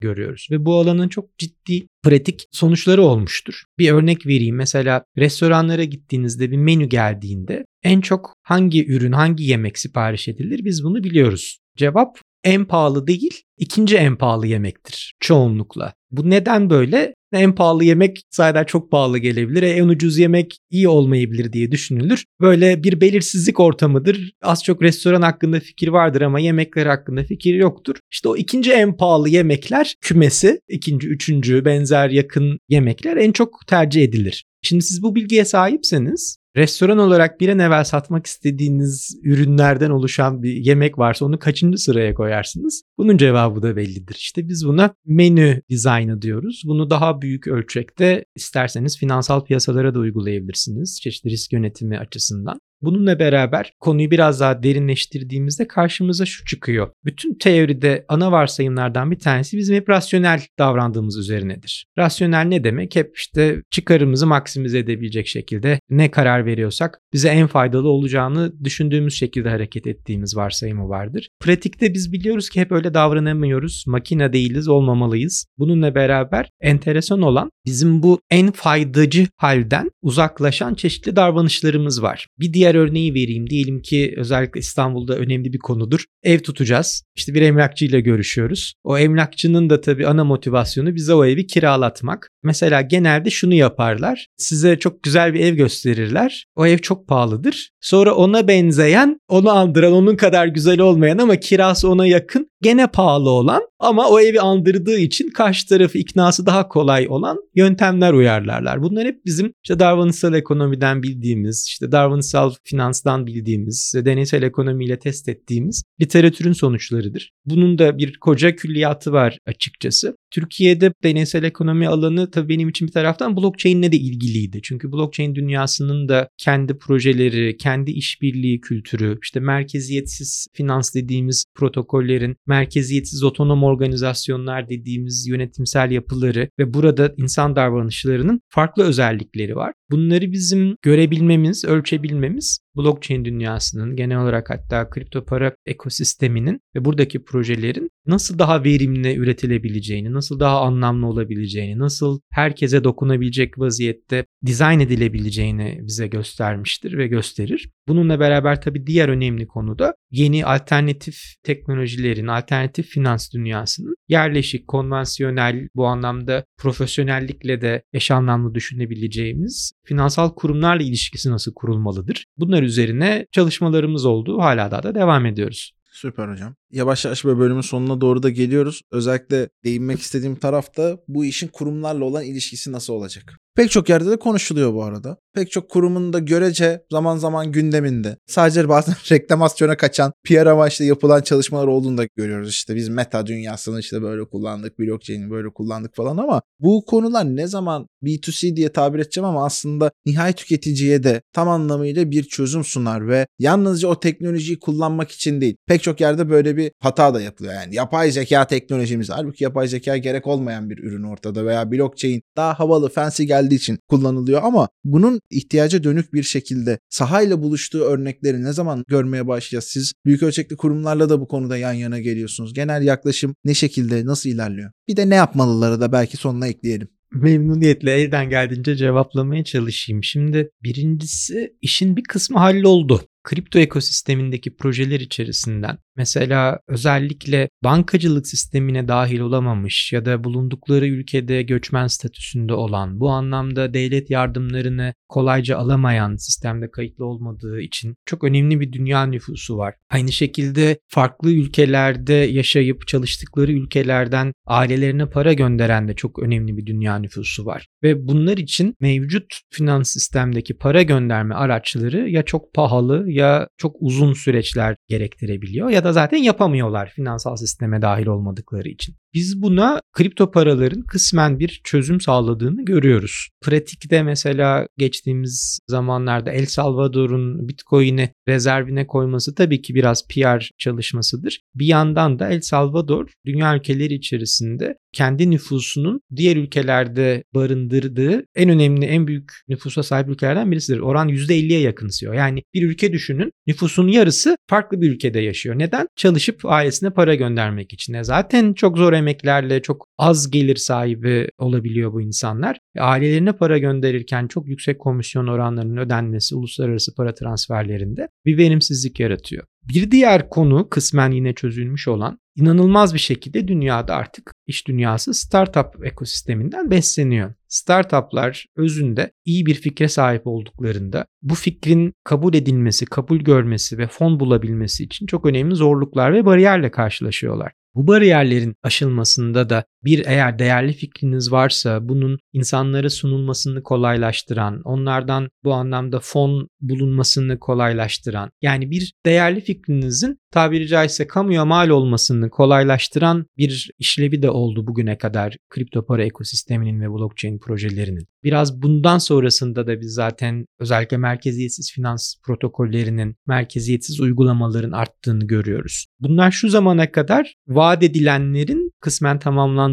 görüyoruz. 0.00 0.48
Ve 0.50 0.64
bu 0.64 0.74
alanın 0.74 1.08
çok 1.08 1.38
ciddi 1.38 1.86
pratik 2.02 2.46
sonuçları 2.52 3.02
olmuştur. 3.02 3.62
Bir 3.78 3.92
örnek 3.92 4.26
vereyim. 4.26 4.56
Mesela 4.56 5.04
restoranlara 5.18 5.84
gittiğinizde 5.84 6.50
bir 6.50 6.56
menü 6.56 6.86
geldiğinde 6.86 7.64
en 7.82 8.00
çok 8.00 8.32
hangi 8.42 8.86
ürün, 8.86 9.12
hangi 9.12 9.44
yemek 9.44 9.78
sipariş 9.78 10.28
edilir 10.28 10.64
biz 10.64 10.84
bunu 10.84 11.04
biliyoruz. 11.04 11.58
Cevap 11.76 12.18
en 12.44 12.64
pahalı 12.64 13.06
değil, 13.06 13.42
ikinci 13.58 13.96
en 13.96 14.16
pahalı 14.16 14.46
yemektir 14.46 15.14
çoğunlukla. 15.20 15.94
Bu 16.10 16.30
neden 16.30 16.70
böyle? 16.70 17.14
En 17.32 17.54
pahalı 17.54 17.84
yemek 17.84 18.22
sayeden 18.30 18.64
çok 18.64 18.90
pahalı 18.90 19.18
gelebilir. 19.18 19.62
E, 19.62 19.70
en 19.70 19.88
ucuz 19.88 20.18
yemek 20.18 20.58
iyi 20.70 20.88
olmayabilir 20.88 21.52
diye 21.52 21.70
düşünülür. 21.70 22.24
Böyle 22.40 22.84
bir 22.84 23.00
belirsizlik 23.00 23.60
ortamıdır. 23.60 24.32
Az 24.42 24.64
çok 24.64 24.82
restoran 24.82 25.22
hakkında 25.22 25.60
fikir 25.60 25.88
vardır 25.88 26.20
ama 26.20 26.40
yemekler 26.40 26.86
hakkında 26.86 27.24
fikir 27.24 27.54
yoktur. 27.54 27.96
İşte 28.12 28.28
o 28.28 28.36
ikinci 28.36 28.72
en 28.72 28.96
pahalı 28.96 29.28
yemekler 29.28 29.94
kümesi, 30.00 30.60
ikinci, 30.68 31.08
üçüncü 31.08 31.64
benzer 31.64 32.10
yakın 32.10 32.58
yemekler 32.68 33.16
en 33.16 33.32
çok 33.32 33.66
tercih 33.66 34.02
edilir. 34.02 34.44
Şimdi 34.62 34.82
siz 34.82 35.02
bu 35.02 35.14
bilgiye 35.14 35.44
sahipseniz 35.44 36.38
restoran 36.56 36.98
olarak 36.98 37.40
bir 37.40 37.48
an 37.48 37.58
evvel 37.58 37.84
satmak 37.84 38.26
istediğiniz 38.26 39.20
ürünlerden 39.22 39.90
oluşan 39.90 40.42
bir 40.42 40.52
yemek 40.52 40.98
varsa 40.98 41.24
onu 41.24 41.38
kaçıncı 41.38 41.78
sıraya 41.78 42.14
koyarsınız? 42.14 42.82
Bunun 42.98 43.16
cevabı 43.16 43.62
da 43.62 43.76
bellidir. 43.76 44.14
İşte 44.14 44.48
biz 44.48 44.66
buna 44.66 44.94
menü 45.06 45.62
dizaynı 45.68 46.22
diyoruz. 46.22 46.62
Bunu 46.66 46.90
daha 46.90 47.22
büyük 47.22 47.46
ölçekte 47.46 48.24
isterseniz 48.34 48.98
finansal 48.98 49.44
piyasalara 49.44 49.94
da 49.94 49.98
uygulayabilirsiniz. 49.98 51.00
Çeşitli 51.02 51.30
risk 51.30 51.52
yönetimi 51.52 51.98
açısından. 51.98 52.60
Bununla 52.82 53.18
beraber 53.18 53.72
konuyu 53.80 54.10
biraz 54.10 54.40
daha 54.40 54.62
derinleştirdiğimizde 54.62 55.68
karşımıza 55.68 56.26
şu 56.26 56.44
çıkıyor. 56.44 56.88
Bütün 57.04 57.34
teoride 57.34 58.04
ana 58.08 58.32
varsayımlardan 58.32 59.10
bir 59.10 59.18
tanesi 59.18 59.56
bizim 59.56 59.76
hep 59.76 59.88
rasyonel 59.88 60.40
davrandığımız 60.58 61.18
üzerinedir. 61.18 61.86
Rasyonel 61.98 62.44
ne 62.44 62.64
demek? 62.64 62.96
Hep 62.96 63.16
işte 63.16 63.62
çıkarımızı 63.70 64.26
maksimize 64.26 64.78
edebilecek 64.78 65.26
şekilde 65.26 65.80
ne 65.90 66.10
karar 66.10 66.46
veriyorsak 66.46 67.00
bize 67.12 67.28
en 67.28 67.46
faydalı 67.46 67.88
olacağını 67.88 68.64
düşündüğümüz 68.64 69.14
şekilde 69.14 69.48
hareket 69.48 69.86
ettiğimiz 69.86 70.36
varsayımı 70.36 70.88
vardır. 70.88 71.28
Pratikte 71.40 71.94
biz 71.94 72.12
biliyoruz 72.12 72.48
ki 72.48 72.60
hep 72.60 72.72
öyle 72.72 72.94
davranamıyoruz. 72.94 73.84
Makine 73.86 74.32
değiliz, 74.32 74.68
olmamalıyız. 74.68 75.46
Bununla 75.58 75.94
beraber 75.94 76.48
enteresan 76.60 77.22
olan 77.22 77.50
bizim 77.66 78.02
bu 78.02 78.20
en 78.30 78.52
faydacı 78.52 79.26
halden 79.36 79.90
uzaklaşan 80.02 80.74
çeşitli 80.74 81.16
davranışlarımız 81.16 82.02
var. 82.02 82.26
Bir 82.38 82.52
diğer 82.52 82.65
örneği 82.74 83.14
vereyim. 83.14 83.50
Diyelim 83.50 83.82
ki 83.82 84.14
özellikle 84.16 84.60
İstanbul'da 84.60 85.16
önemli 85.16 85.52
bir 85.52 85.58
konudur. 85.58 86.04
Ev 86.22 86.38
tutacağız. 86.38 87.02
İşte 87.16 87.34
bir 87.34 87.42
emlakçıyla 87.42 88.00
görüşüyoruz. 88.00 88.74
O 88.84 88.98
emlakçının 88.98 89.70
da 89.70 89.80
tabii 89.80 90.06
ana 90.06 90.24
motivasyonu 90.24 90.94
bize 90.94 91.14
o 91.14 91.24
evi 91.24 91.46
kiralatmak. 91.46 92.30
Mesela 92.42 92.80
genelde 92.80 93.30
şunu 93.30 93.54
yaparlar. 93.54 94.26
Size 94.36 94.78
çok 94.78 95.02
güzel 95.02 95.34
bir 95.34 95.40
ev 95.40 95.54
gösterirler. 95.54 96.46
O 96.56 96.66
ev 96.66 96.78
çok 96.78 97.08
pahalıdır. 97.08 97.70
Sonra 97.80 98.14
ona 98.14 98.48
benzeyen, 98.48 99.20
onu 99.28 99.50
andıran, 99.50 99.92
onun 99.92 100.16
kadar 100.16 100.46
güzel 100.46 100.80
olmayan 100.80 101.18
ama 101.18 101.36
kirası 101.36 101.88
ona 101.88 102.06
yakın 102.06 102.50
gene 102.62 102.86
pahalı 102.86 103.30
olan 103.30 103.62
ama 103.78 104.08
o 104.08 104.20
evi 104.20 104.40
andırdığı 104.40 104.98
için 104.98 105.30
karşı 105.30 105.68
tarafı 105.68 105.98
iknası 105.98 106.46
daha 106.46 106.68
kolay 106.68 107.06
olan 107.08 107.38
yöntemler 107.54 108.12
uyarlarlar. 108.12 108.82
Bunlar 108.82 109.06
hep 109.06 109.24
bizim 109.24 109.52
işte 109.64 109.78
davranışsal 109.78 110.34
ekonomiden 110.34 111.02
bildiğimiz, 111.02 111.64
işte 111.68 111.92
davranışsal 111.92 112.54
finanstan 112.64 113.26
bildiğimiz, 113.26 113.94
deneysel 114.04 114.42
ekonomiyle 114.42 114.98
test 114.98 115.28
ettiğimiz 115.28 115.82
literatürün 116.00 116.52
sonuçlarıdır. 116.52 117.32
Bunun 117.46 117.78
da 117.78 117.98
bir 117.98 118.16
koca 118.18 118.56
külliyatı 118.56 119.12
var 119.12 119.38
açıkçası. 119.46 120.16
Türkiye'de 120.30 120.92
deneysel 121.04 121.42
ekonomi 121.42 121.88
alanı 121.88 122.30
tabii 122.30 122.48
benim 122.48 122.68
için 122.68 122.88
bir 122.88 122.92
taraftan 122.92 123.36
blockchain'le 123.36 123.92
de 123.92 123.96
ilgiliydi. 123.96 124.60
Çünkü 124.62 124.92
blockchain 124.92 125.34
dünyasının 125.34 126.08
da 126.08 126.28
kendi 126.38 126.78
projeleri, 126.78 127.56
kendi 127.56 127.90
işbirliği 127.90 128.60
kültürü, 128.60 129.18
işte 129.22 129.40
merkeziyetsiz 129.40 130.46
finans 130.52 130.94
dediğimiz 130.94 131.44
protokollerin, 131.54 132.36
merkeziyetsiz 132.46 133.22
otonom 133.22 133.64
organizasyonlar 133.66 134.68
dediğimiz 134.68 135.26
yönetimsel 135.26 135.90
yapıları 135.90 136.48
ve 136.58 136.74
burada 136.74 137.12
insan 137.16 137.56
davranışlarının 137.56 138.40
farklı 138.48 138.84
özellikleri 138.84 139.56
var. 139.56 139.72
Bunları 139.90 140.32
bizim 140.32 140.76
görebilmemiz, 140.82 141.64
ölçebilmemiz 141.64 142.58
blockchain 142.76 143.24
dünyasının 143.24 143.96
genel 143.96 144.22
olarak 144.22 144.50
hatta 144.50 144.90
kripto 144.90 145.24
para 145.24 145.52
ekosisteminin 145.66 146.60
ve 146.74 146.84
buradaki 146.84 147.24
projelerin 147.24 147.90
nasıl 148.06 148.38
daha 148.38 148.64
verimli 148.64 149.16
üretilebileceğini, 149.16 150.12
nasıl 150.12 150.40
daha 150.40 150.60
anlamlı 150.60 151.06
olabileceğini, 151.06 151.78
nasıl 151.78 152.20
herkese 152.30 152.84
dokunabilecek 152.84 153.58
vaziyette 153.58 154.24
dizayn 154.46 154.80
edilebileceğini 154.80 155.80
bize 155.82 156.06
göstermiştir 156.06 156.98
ve 156.98 157.06
gösterir. 157.06 157.70
Bununla 157.88 158.20
beraber 158.20 158.60
tabii 158.60 158.86
diğer 158.86 159.08
önemli 159.08 159.46
konu 159.46 159.78
da 159.78 159.94
yeni 160.10 160.46
alternatif 160.46 161.16
teknolojilerin, 161.42 162.26
alternatif 162.26 162.86
finans 162.86 163.32
dünyasının 163.32 163.94
yerleşik, 164.08 164.68
konvansiyonel 164.68 165.68
bu 165.74 165.86
anlamda 165.86 166.44
profesyonellikle 166.58 167.60
de 167.60 167.82
eş 167.92 168.10
anlamlı 168.10 168.54
düşünebileceğimiz 168.54 169.72
finansal 169.84 170.34
kurumlarla 170.34 170.82
ilişkisi 170.82 171.30
nasıl 171.30 171.54
kurulmalıdır? 171.54 172.24
Bunlar 172.38 172.62
üzerine 172.66 173.26
çalışmalarımız 173.32 174.04
oldu. 174.04 174.40
Hala 174.40 174.70
daha 174.70 174.82
da 174.82 174.94
devam 174.94 175.26
ediyoruz. 175.26 175.72
Süper 175.90 176.28
hocam. 176.28 176.56
Yavaş 176.72 177.04
yavaş 177.04 177.24
böyle 177.24 177.38
bölümün 177.38 177.60
sonuna 177.60 178.00
doğru 178.00 178.22
da 178.22 178.30
geliyoruz. 178.30 178.82
Özellikle 178.92 179.48
değinmek 179.64 180.00
istediğim 180.00 180.36
tarafta 180.36 180.98
bu 181.08 181.24
işin 181.24 181.48
kurumlarla 181.48 182.04
olan 182.04 182.24
ilişkisi 182.24 182.72
nasıl 182.72 182.92
olacak? 182.92 183.38
Pek 183.56 183.70
çok 183.70 183.88
yerde 183.88 184.10
de 184.10 184.16
konuşuluyor 184.16 184.74
bu 184.74 184.84
arada. 184.84 185.16
Pek 185.34 185.50
çok 185.50 185.70
kurumun 185.70 186.12
da 186.12 186.18
görece 186.18 186.84
zaman 186.90 187.16
zaman 187.16 187.52
gündeminde. 187.52 188.16
Sadece 188.26 188.68
bazen 188.68 188.94
reklamasyona 189.10 189.76
kaçan 189.76 190.12
PR 190.24 190.46
amaçlı 190.46 190.84
yapılan 190.84 191.20
çalışmalar 191.20 191.66
olduğunu 191.66 191.98
da 191.98 192.06
görüyoruz. 192.16 192.50
İşte 192.50 192.76
biz 192.76 192.88
meta 192.88 193.26
dünyasını 193.26 193.80
işte 193.80 194.02
böyle 194.02 194.24
kullandık, 194.24 194.78
blockchain'i 194.78 195.30
böyle 195.30 195.48
kullandık 195.48 195.96
falan 195.96 196.16
ama 196.16 196.42
bu 196.60 196.84
konular 196.84 197.24
ne 197.24 197.46
zaman 197.46 197.86
B2C 198.02 198.56
diye 198.56 198.68
tabir 198.68 198.98
edeceğim 198.98 199.28
ama 199.28 199.44
aslında 199.44 199.90
nihai 200.06 200.32
tüketiciye 200.32 201.02
de 201.02 201.22
tam 201.32 201.48
anlamıyla 201.48 202.10
bir 202.10 202.24
çözüm 202.24 202.64
sunar 202.64 203.08
ve 203.08 203.26
yalnızca 203.38 203.88
o 203.88 204.00
teknolojiyi 204.00 204.58
kullanmak 204.58 205.10
için 205.10 205.40
değil. 205.40 205.56
Pek 205.66 205.82
çok 205.82 206.00
yerde 206.00 206.30
böyle 206.30 206.55
bir 206.56 206.72
hata 206.80 207.14
da 207.14 207.20
yapılıyor. 207.20 207.54
Yani 207.54 207.74
yapay 207.74 208.10
zeka 208.10 208.46
teknolojimiz 208.46 209.10
halbuki 209.10 209.44
yapay 209.44 209.68
zeka 209.68 209.96
gerek 209.96 210.26
olmayan 210.26 210.70
bir 210.70 210.78
ürün 210.78 211.02
ortada 211.02 211.46
veya 211.46 211.72
blockchain 211.72 212.22
daha 212.36 212.58
havalı, 212.58 212.88
fancy 212.88 213.22
geldiği 213.22 213.54
için 213.54 213.78
kullanılıyor 213.88 214.42
ama 214.42 214.68
bunun 214.84 215.20
ihtiyaca 215.30 215.84
dönük 215.84 216.14
bir 216.14 216.22
şekilde 216.22 216.78
sahayla 216.90 217.42
buluştuğu 217.42 217.82
örnekleri 217.82 218.44
ne 218.44 218.52
zaman 218.52 218.84
görmeye 218.88 219.26
başlayacağız? 219.26 219.64
Siz 219.64 219.92
büyük 220.04 220.22
ölçekli 220.22 220.56
kurumlarla 220.56 221.08
da 221.08 221.20
bu 221.20 221.28
konuda 221.28 221.56
yan 221.56 221.72
yana 221.72 222.00
geliyorsunuz. 222.00 222.54
Genel 222.54 222.82
yaklaşım 222.82 223.34
ne 223.44 223.54
şekilde, 223.54 224.06
nasıl 224.06 224.30
ilerliyor? 224.30 224.70
Bir 224.88 224.96
de 224.96 225.10
ne 225.10 225.14
yapmalıları 225.14 225.80
da 225.80 225.92
belki 225.92 226.16
sonuna 226.16 226.46
ekleyelim 226.46 226.88
memnuniyetle 227.12 227.92
elden 227.92 228.30
geldiğince 228.30 228.76
cevaplamaya 228.76 229.44
çalışayım. 229.44 230.04
Şimdi 230.04 230.50
birincisi 230.62 231.56
işin 231.62 231.96
bir 231.96 232.02
kısmı 232.02 232.38
halloldu 232.38 233.08
kripto 233.26 233.58
ekosistemindeki 233.58 234.56
projeler 234.56 235.00
içerisinden 235.00 235.78
mesela 235.96 236.60
özellikle 236.68 237.48
bankacılık 237.64 238.26
sistemine 238.26 238.88
dahil 238.88 239.20
olamamış 239.20 239.92
ya 239.92 240.04
da 240.04 240.24
bulundukları 240.24 240.86
ülkede 240.86 241.42
göçmen 241.42 241.86
statüsünde 241.86 242.54
olan 242.54 243.00
bu 243.00 243.10
anlamda 243.10 243.74
devlet 243.74 244.10
yardımlarını 244.10 244.94
kolayca 245.08 245.56
alamayan 245.58 246.16
sistemde 246.16 246.70
kayıtlı 246.70 247.04
olmadığı 247.04 247.60
için 247.60 247.94
çok 248.06 248.24
önemli 248.24 248.60
bir 248.60 248.72
dünya 248.72 249.06
nüfusu 249.06 249.56
var. 249.56 249.74
Aynı 249.90 250.12
şekilde 250.12 250.78
farklı 250.88 251.32
ülkelerde 251.32 252.12
yaşayıp 252.12 252.86
çalıştıkları 252.86 253.52
ülkelerden 253.52 254.32
ailelerine 254.46 255.06
para 255.06 255.32
gönderen 255.32 255.88
de 255.88 255.94
çok 255.94 256.18
önemli 256.18 256.56
bir 256.56 256.66
dünya 256.66 256.98
nüfusu 256.98 257.46
var. 257.46 257.66
Ve 257.82 258.08
bunlar 258.08 258.36
için 258.36 258.74
mevcut 258.80 259.40
finans 259.50 259.90
sistemdeki 259.90 260.56
para 260.56 260.82
gönderme 260.82 261.34
araçları 261.34 262.10
ya 262.10 262.22
çok 262.22 262.54
pahalı 262.54 263.10
ya 263.16 263.48
çok 263.56 263.76
uzun 263.80 264.12
süreçler 264.12 264.76
gerektirebiliyor 264.88 265.70
ya 265.70 265.84
da 265.84 265.92
zaten 265.92 266.18
yapamıyorlar 266.18 266.88
finansal 266.88 267.36
sisteme 267.36 267.82
dahil 267.82 268.06
olmadıkları 268.06 268.68
için. 268.68 268.96
Biz 269.16 269.42
buna 269.42 269.80
kripto 269.92 270.30
paraların 270.30 270.82
kısmen 270.82 271.38
bir 271.38 271.60
çözüm 271.64 272.00
sağladığını 272.00 272.64
görüyoruz. 272.64 273.28
Pratikte 273.42 274.02
mesela 274.02 274.66
geçtiğimiz 274.78 275.58
zamanlarda 275.68 276.32
El 276.32 276.46
Salvador'un 276.46 277.48
Bitcoin'i 277.48 278.10
rezervine 278.28 278.86
koyması 278.86 279.34
tabii 279.34 279.62
ki 279.62 279.74
biraz 279.74 280.08
PR 280.08 280.50
çalışmasıdır. 280.58 281.40
Bir 281.54 281.66
yandan 281.66 282.18
da 282.18 282.28
El 282.28 282.40
Salvador 282.40 283.10
dünya 283.26 283.56
ülkeleri 283.56 283.94
içerisinde 283.94 284.76
kendi 284.96 285.30
nüfusunun 285.30 286.00
diğer 286.16 286.36
ülkelerde 286.36 287.24
barındırdığı 287.34 288.24
en 288.34 288.48
önemli, 288.48 288.84
en 288.84 289.06
büyük 289.06 289.32
nüfusa 289.48 289.82
sahip 289.82 290.08
ülkelerden 290.08 290.50
birisidir. 290.50 290.78
Oran 290.78 291.08
%50'ye 291.08 291.60
yakınsıyor. 291.60 292.14
Yani 292.14 292.42
bir 292.54 292.68
ülke 292.68 292.92
düşünün 292.92 293.30
nüfusun 293.46 293.88
yarısı 293.88 294.36
farklı 294.50 294.80
bir 294.80 294.90
ülkede 294.90 295.20
yaşıyor. 295.20 295.58
Neden? 295.58 295.88
Çalışıp 295.96 296.40
ailesine 296.44 296.90
para 296.90 297.14
göndermek 297.14 297.72
için. 297.72 297.94
E 297.94 298.04
zaten 298.04 298.52
çok 298.52 298.78
zor 298.78 298.92
emeklerle 299.06 299.62
çok 299.62 299.88
az 299.98 300.30
gelir 300.30 300.56
sahibi 300.56 301.28
olabiliyor 301.38 301.92
bu 301.92 302.00
insanlar. 302.00 302.58
Ailelerine 302.78 303.32
para 303.32 303.58
gönderirken 303.58 304.26
çok 304.26 304.48
yüksek 304.48 304.78
komisyon 304.78 305.26
oranlarının 305.26 305.76
ödenmesi 305.76 306.34
uluslararası 306.34 306.94
para 306.94 307.14
transferlerinde 307.14 308.08
bir 308.24 308.38
verimsizlik 308.38 309.00
yaratıyor. 309.00 309.44
Bir 309.68 309.90
diğer 309.90 310.28
konu 310.28 310.68
kısmen 310.68 311.10
yine 311.10 311.34
çözülmüş 311.34 311.88
olan 311.88 312.18
inanılmaz 312.36 312.94
bir 312.94 312.98
şekilde 312.98 313.48
dünyada 313.48 313.94
artık 313.94 314.32
iş 314.46 314.66
dünyası 314.66 315.14
startup 315.14 315.86
ekosisteminden 315.86 316.70
besleniyor. 316.70 317.34
Startuplar 317.48 318.46
özünde 318.56 319.12
iyi 319.24 319.46
bir 319.46 319.54
fikre 319.54 319.88
sahip 319.88 320.26
olduklarında 320.26 321.06
bu 321.22 321.34
fikrin 321.34 321.92
kabul 322.04 322.34
edilmesi, 322.34 322.86
kabul 322.86 323.18
görmesi 323.18 323.78
ve 323.78 323.86
fon 323.86 324.20
bulabilmesi 324.20 324.84
için 324.84 325.06
çok 325.06 325.26
önemli 325.26 325.54
zorluklar 325.54 326.14
ve 326.14 326.26
bariyerle 326.26 326.70
karşılaşıyorlar. 326.70 327.52
Bu 327.76 327.86
bariyerlerin 327.86 328.56
aşılmasında 328.62 329.50
da 329.50 329.64
bir 329.86 330.06
eğer 330.06 330.38
değerli 330.38 330.72
fikriniz 330.72 331.32
varsa 331.32 331.88
bunun 331.88 332.18
insanlara 332.32 332.90
sunulmasını 332.90 333.62
kolaylaştıran, 333.62 334.60
onlardan 334.64 335.28
bu 335.44 335.52
anlamda 335.54 336.00
fon 336.00 336.48
bulunmasını 336.60 337.38
kolaylaştıran, 337.38 338.30
yani 338.42 338.70
bir 338.70 338.92
değerli 339.06 339.40
fikrinizin 339.40 340.18
tabiri 340.30 340.68
caizse 340.68 341.06
kamuya 341.06 341.44
mal 341.44 341.68
olmasını 341.68 342.30
kolaylaştıran 342.30 343.26
bir 343.36 343.70
işlevi 343.78 344.22
de 344.22 344.30
oldu 344.30 344.66
bugüne 344.66 344.98
kadar 344.98 345.36
kripto 345.50 345.86
para 345.86 346.04
ekosisteminin 346.04 346.80
ve 346.80 346.90
blockchain 346.90 347.38
projelerinin. 347.38 348.06
Biraz 348.24 348.62
bundan 348.62 348.98
sonrasında 348.98 349.66
da 349.66 349.80
biz 349.80 349.94
zaten 349.94 350.46
özellikle 350.60 350.96
merkeziyetsiz 350.96 351.72
finans 351.72 352.14
protokollerinin, 352.24 353.16
merkeziyetsiz 353.26 354.00
uygulamaların 354.00 354.72
arttığını 354.72 355.26
görüyoruz. 355.26 355.86
Bunlar 356.00 356.30
şu 356.30 356.48
zamana 356.48 356.92
kadar 356.92 357.34
vaat 357.48 357.82
edilenlerin 357.82 358.70
kısmen 358.80 359.18